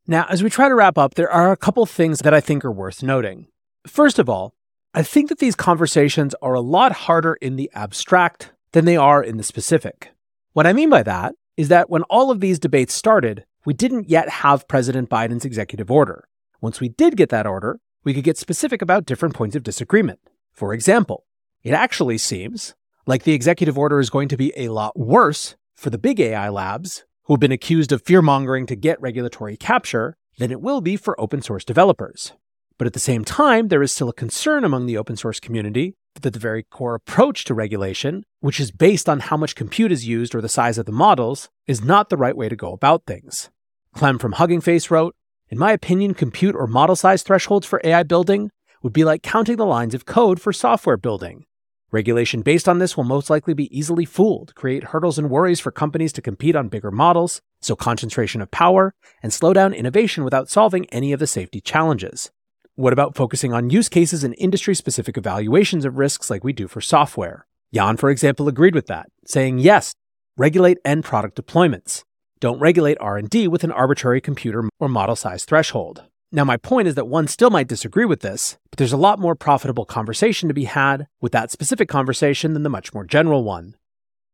Now, 0.09 0.27
as 0.29 0.43
we 0.43 0.51
try 0.51 0.69
to 0.69 0.75
wrap 0.75 0.99
up, 0.99 1.15
there 1.15 1.31
are 1.31 1.53
a 1.53 1.57
couple 1.57 1.87
things 1.87 2.19
that 2.19 2.35
I 2.35 2.41
think 2.41 2.65
are 2.65 2.73
worth 2.73 3.05
noting. 3.05 3.47
First 3.87 4.19
of 4.19 4.29
all, 4.29 4.53
I 4.93 5.05
think 5.05 5.29
that 5.29 5.39
these 5.39 5.55
conversations 5.55 6.35
are 6.43 6.55
a 6.55 6.61
lot 6.61 6.91
harder 6.91 7.35
in 7.35 7.55
the 7.55 7.71
abstract 7.73 8.51
than 8.73 8.85
they 8.85 8.97
are 8.97 9.23
in 9.23 9.37
the 9.37 9.45
specific. 9.45 10.11
What 10.55 10.67
I 10.67 10.73
mean 10.73 10.91
by 10.91 11.05
that 11.05 11.37
is 11.57 11.69
that 11.69 11.89
when 11.89 12.03
all 12.11 12.33
of 12.33 12.41
these 12.41 12.59
debates 12.59 12.95
started, 12.95 13.45
we 13.65 13.75
didn't 13.75 14.11
yet 14.11 14.29
have 14.29 14.67
President 14.67 15.09
Biden's 15.09 15.45
executive 15.45 15.89
order. 15.89 16.27
Once 16.61 16.81
we 16.81 16.89
did 16.89 17.17
get 17.17 17.29
that 17.29 17.47
order, 17.47 17.79
we 18.05 18.15
could 18.15 18.25
get 18.25 18.39
specific 18.39 18.83
about 18.83 19.07
different 19.07 19.35
points 19.35 19.57
of 19.57 19.63
disagreement. 19.63 20.21
For 20.53 20.73
example, 20.73 21.25
it 21.63 21.73
actually 21.73 22.19
seems 22.19 22.75
like 23.07 23.25
the 23.25 23.33
executive 23.33 23.77
order 23.77 23.99
is 23.99 24.11
going 24.11 24.29
to 24.29 24.37
be 24.37 24.53
a 24.57 24.69
lot 24.69 24.99
worse 24.99 25.57
for 25.75 25.91
the 25.91 25.99
big 25.99 26.21
AI 26.21 26.49
labs 26.49 27.05
who 27.25 27.35
have 27.35 27.41
been 27.41 27.53
accused 27.53 27.93
of 27.93 28.03
fear 28.03 28.23
mongering 28.23 28.67
to 28.67 28.77
get 28.77 29.01
regulatory 29.01 29.57
capture 29.57 30.17
than 30.39 30.51
it 30.51 30.61
will 30.61 30.81
be 30.81 30.97
for 30.97 31.19
open 31.21 31.43
source 31.43 31.65
developers. 31.65 32.33
But 32.77 32.87
at 32.87 32.93
the 32.93 33.01
same 33.01 33.25
time, 33.25 33.69
there 33.69 33.83
is 33.83 33.93
still 33.93 34.09
a 34.09 34.15
concern 34.15 34.65
among 34.65 34.87
the 34.87 34.99
open 34.99 35.17
source 35.17 35.41
community 35.41 35.95
that 36.21 36.33
the 36.33 36.39
very 36.39 36.63
core 36.63 36.95
approach 36.95 37.45
to 37.45 37.55
regulation, 37.55 38.25
which 38.41 38.61
is 38.61 38.71
based 38.71 39.09
on 39.09 39.21
how 39.21 39.37
much 39.37 39.55
compute 39.55 39.93
is 39.93 40.07
used 40.07 40.35
or 40.35 40.41
the 40.41 40.49
size 40.49 40.79
of 40.79 40.87
the 40.87 40.93
models, 40.93 41.49
is 41.67 41.83
not 41.83 42.09
the 42.09 42.17
right 42.17 42.37
way 42.37 42.49
to 42.49 42.57
go 42.57 42.73
about 42.73 43.05
things. 43.07 43.51
Clem 43.95 44.19
from 44.19 44.33
Hugging 44.33 44.61
Face 44.61 44.91
wrote 44.91 45.15
In 45.55 45.61
my 45.61 45.71
opinion, 45.71 46.15
compute 46.15 46.57
or 46.57 46.67
model 46.67 46.97
size 46.97 47.23
thresholds 47.23 47.65
for 47.65 47.81
AI 47.85 48.03
building 48.03 48.51
would 48.83 48.93
be 48.93 49.05
like 49.05 49.23
counting 49.23 49.55
the 49.55 49.65
lines 49.65 49.95
of 49.95 50.05
code 50.05 50.41
for 50.41 50.53
software 50.53 50.97
building. 50.97 51.45
Regulation 51.93 52.43
based 52.43 52.69
on 52.69 52.81
this 52.81 52.97
will 52.97 53.05
most 53.05 53.31
likely 53.31 53.55
be 53.55 53.71
easily 53.71 54.05
fooled, 54.05 54.53
create 54.57 54.83
hurdles 54.83 55.17
and 55.17 55.31
worries 55.31 55.61
for 55.61 55.71
companies 55.71 56.13
to 56.15 56.21
compete 56.21 56.57
on 56.57 56.67
bigger 56.67 56.91
models, 56.91 57.41
so 57.61 57.77
concentration 57.77 58.41
of 58.43 58.51
power, 58.51 58.97
and 59.23 59.33
slow 59.33 59.53
down 59.53 59.73
innovation 59.73 60.25
without 60.25 60.51
solving 60.51 60.87
any 60.87 61.13
of 61.13 61.21
the 61.21 61.27
safety 61.29 61.61
challenges. 61.61 62.33
What 62.75 62.93
about 62.93 63.15
focusing 63.15 63.53
on 63.53 63.71
use 63.71 63.89
cases 63.89 64.25
and 64.25 64.35
industry 64.39 64.75
specific 64.75 65.17
evaluations 65.17 65.85
of 65.85 65.99
risks 65.99 66.31
like 66.31 66.43
we 66.43 66.53
do 66.53 66.67
for 66.67 66.81
software? 66.81 67.47
Yann, 67.71 67.97
for 67.97 68.11
example, 68.11 68.49
agreed 68.49 68.75
with 68.75 68.89
that, 68.89 69.09
saying 69.25 69.61
yes, 69.61 69.95
regulate 70.37 70.79
end 70.85 71.05
product 71.05 71.41
deployments. 71.41 72.03
Don't 72.41 72.59
regulate 72.59 72.99
R&D 73.01 73.49
with 73.49 73.65
an 73.65 73.73
arbitrary 73.73 74.21
computer 74.21 74.69
or 74.81 74.89
model 74.89 75.17
size 75.17 75.45
threshold. 75.45 76.05
Now 76.33 76.45
my 76.45 76.57
point 76.57 76.89
is 76.89 76.97
that 76.97 77.07
one 77.07 77.29
still 77.29 77.51
might 77.51 77.69
disagree 77.69 78.05
with 78.05 78.21
this, 78.21 78.59
but 78.71 78.79
there's 78.79 78.93
a 78.93 78.97
lot 78.97 79.21
more 79.21 79.37
profitable 79.37 79.85
conversation 79.85 80.49
to 80.49 80.55
be 80.55 80.65
had 80.65 81.07
with 81.21 81.33
that 81.33 81.51
specific 81.51 81.89
conversation 81.89 82.55
than 82.55 82.65
the 82.65 82.69
much 82.69 82.93
more 82.93 83.05
general 83.05 83.45
one. 83.45 83.77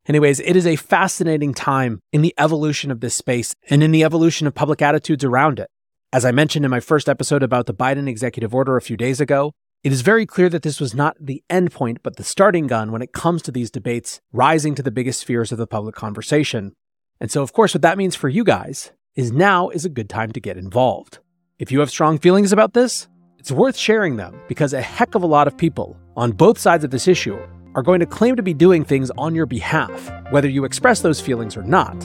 Anyways, 0.07 0.41
it 0.41 0.57
is 0.57 0.67
a 0.67 0.77
fascinating 0.77 1.53
time 1.53 2.01
in 2.11 2.23
the 2.23 2.35
evolution 2.39 2.91
of 2.91 3.01
this 3.01 3.15
space 3.15 3.55
and 3.69 3.83
in 3.83 3.93
the 3.93 4.03
evolution 4.03 4.47
of 4.47 4.55
public 4.55 4.81
attitudes 4.81 5.25
around 5.25 5.61
it. 5.61 5.69
As 6.13 6.25
I 6.25 6.33
mentioned 6.33 6.65
in 6.65 6.71
my 6.71 6.81
first 6.81 7.09
episode 7.09 7.43
about 7.43 7.67
the 7.67 7.75
Biden 7.75 8.09
executive 8.09 8.55
order 8.55 8.77
a 8.77 8.83
few 8.83 8.97
days 8.97 9.21
ago, 9.21 9.53
it 9.85 9.93
is 9.93 10.01
very 10.01 10.27
clear 10.27 10.49
that 10.49 10.63
this 10.63 10.81
was 10.81 10.95
not 10.95 11.17
the 11.21 11.43
end 11.49 11.71
point, 11.71 11.99
but 12.03 12.17
the 12.17 12.25
starting 12.25 12.67
gun 12.67 12.93
when 12.93 13.03
it 13.03 13.13
comes 13.13 13.43
to 13.43 13.53
these 13.53 13.71
debates 13.71 14.21
rising 14.33 14.75
to 14.75 14.83
the 14.83 14.91
biggest 14.91 15.21
spheres 15.21 15.53
of 15.53 15.59
the 15.59 15.67
public 15.67 15.95
conversation. 15.95 16.73
And 17.21 17.31
so, 17.31 17.43
of 17.43 17.53
course, 17.53 17.75
what 17.75 17.83
that 17.83 17.99
means 17.99 18.17
for 18.17 18.29
you 18.29 18.45
guys 18.45 18.93
is 19.15 19.31
now 19.33 19.69
is 19.69 19.85
a 19.85 19.91
good 19.91 20.09
time 20.09 20.33
to 20.33 20.41
get 20.41 20.57
involved. 20.57 21.19
If 21.59 21.71
you 21.71 21.81
have 21.81 21.91
strong 21.91 22.19
feelings 22.19 22.53
about 22.53 22.73
this, 22.73 23.09
it's 23.39 23.53
worth 23.53 23.77
sharing 23.77 24.17
them 24.17 24.41
because 24.49 24.73
a 24.73 24.81
heck 24.81 25.15
of 25.15 25.23
a 25.23 25.27
lot 25.27 25.47
of 25.47 25.57
people 25.57 25.97
on 26.17 26.33
both 26.33 26.59
sides 26.59 26.85
of 26.85 26.91
this 26.91 27.09
issue 27.09 27.39
are 27.75 27.83
going 27.83 28.01
to 28.01 28.07
claim 28.07 28.37
to 28.37 28.43
be 28.43 28.55
doing 28.55 28.85
things 28.85 29.11
on 29.19 29.35
your 29.35 29.47
behalf, 29.47 30.11
whether 30.31 30.49
you 30.49 30.65
express 30.65 31.03
those 31.03 31.21
feelings 31.21 31.57
or 31.57 31.63
not. 31.63 31.97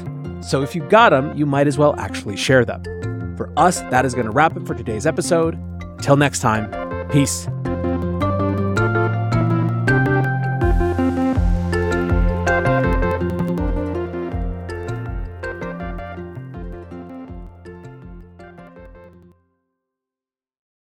So 0.42 0.62
if 0.62 0.76
you've 0.76 0.90
got 0.90 1.10
them, 1.10 1.36
you 1.38 1.46
might 1.46 1.68
as 1.68 1.78
well 1.78 1.96
actually 1.98 2.36
share 2.36 2.66
them. 2.66 2.84
For 3.38 3.52
us, 3.58 3.82
that 3.82 4.06
is 4.06 4.14
going 4.14 4.26
to 4.26 4.32
wrap 4.32 4.56
it 4.56 4.68
for 4.68 4.76
today's 4.76 5.08
episode. 5.08 5.58
Till 6.02 6.18
next 6.18 6.40
time, 6.40 6.70
peace 7.10 7.48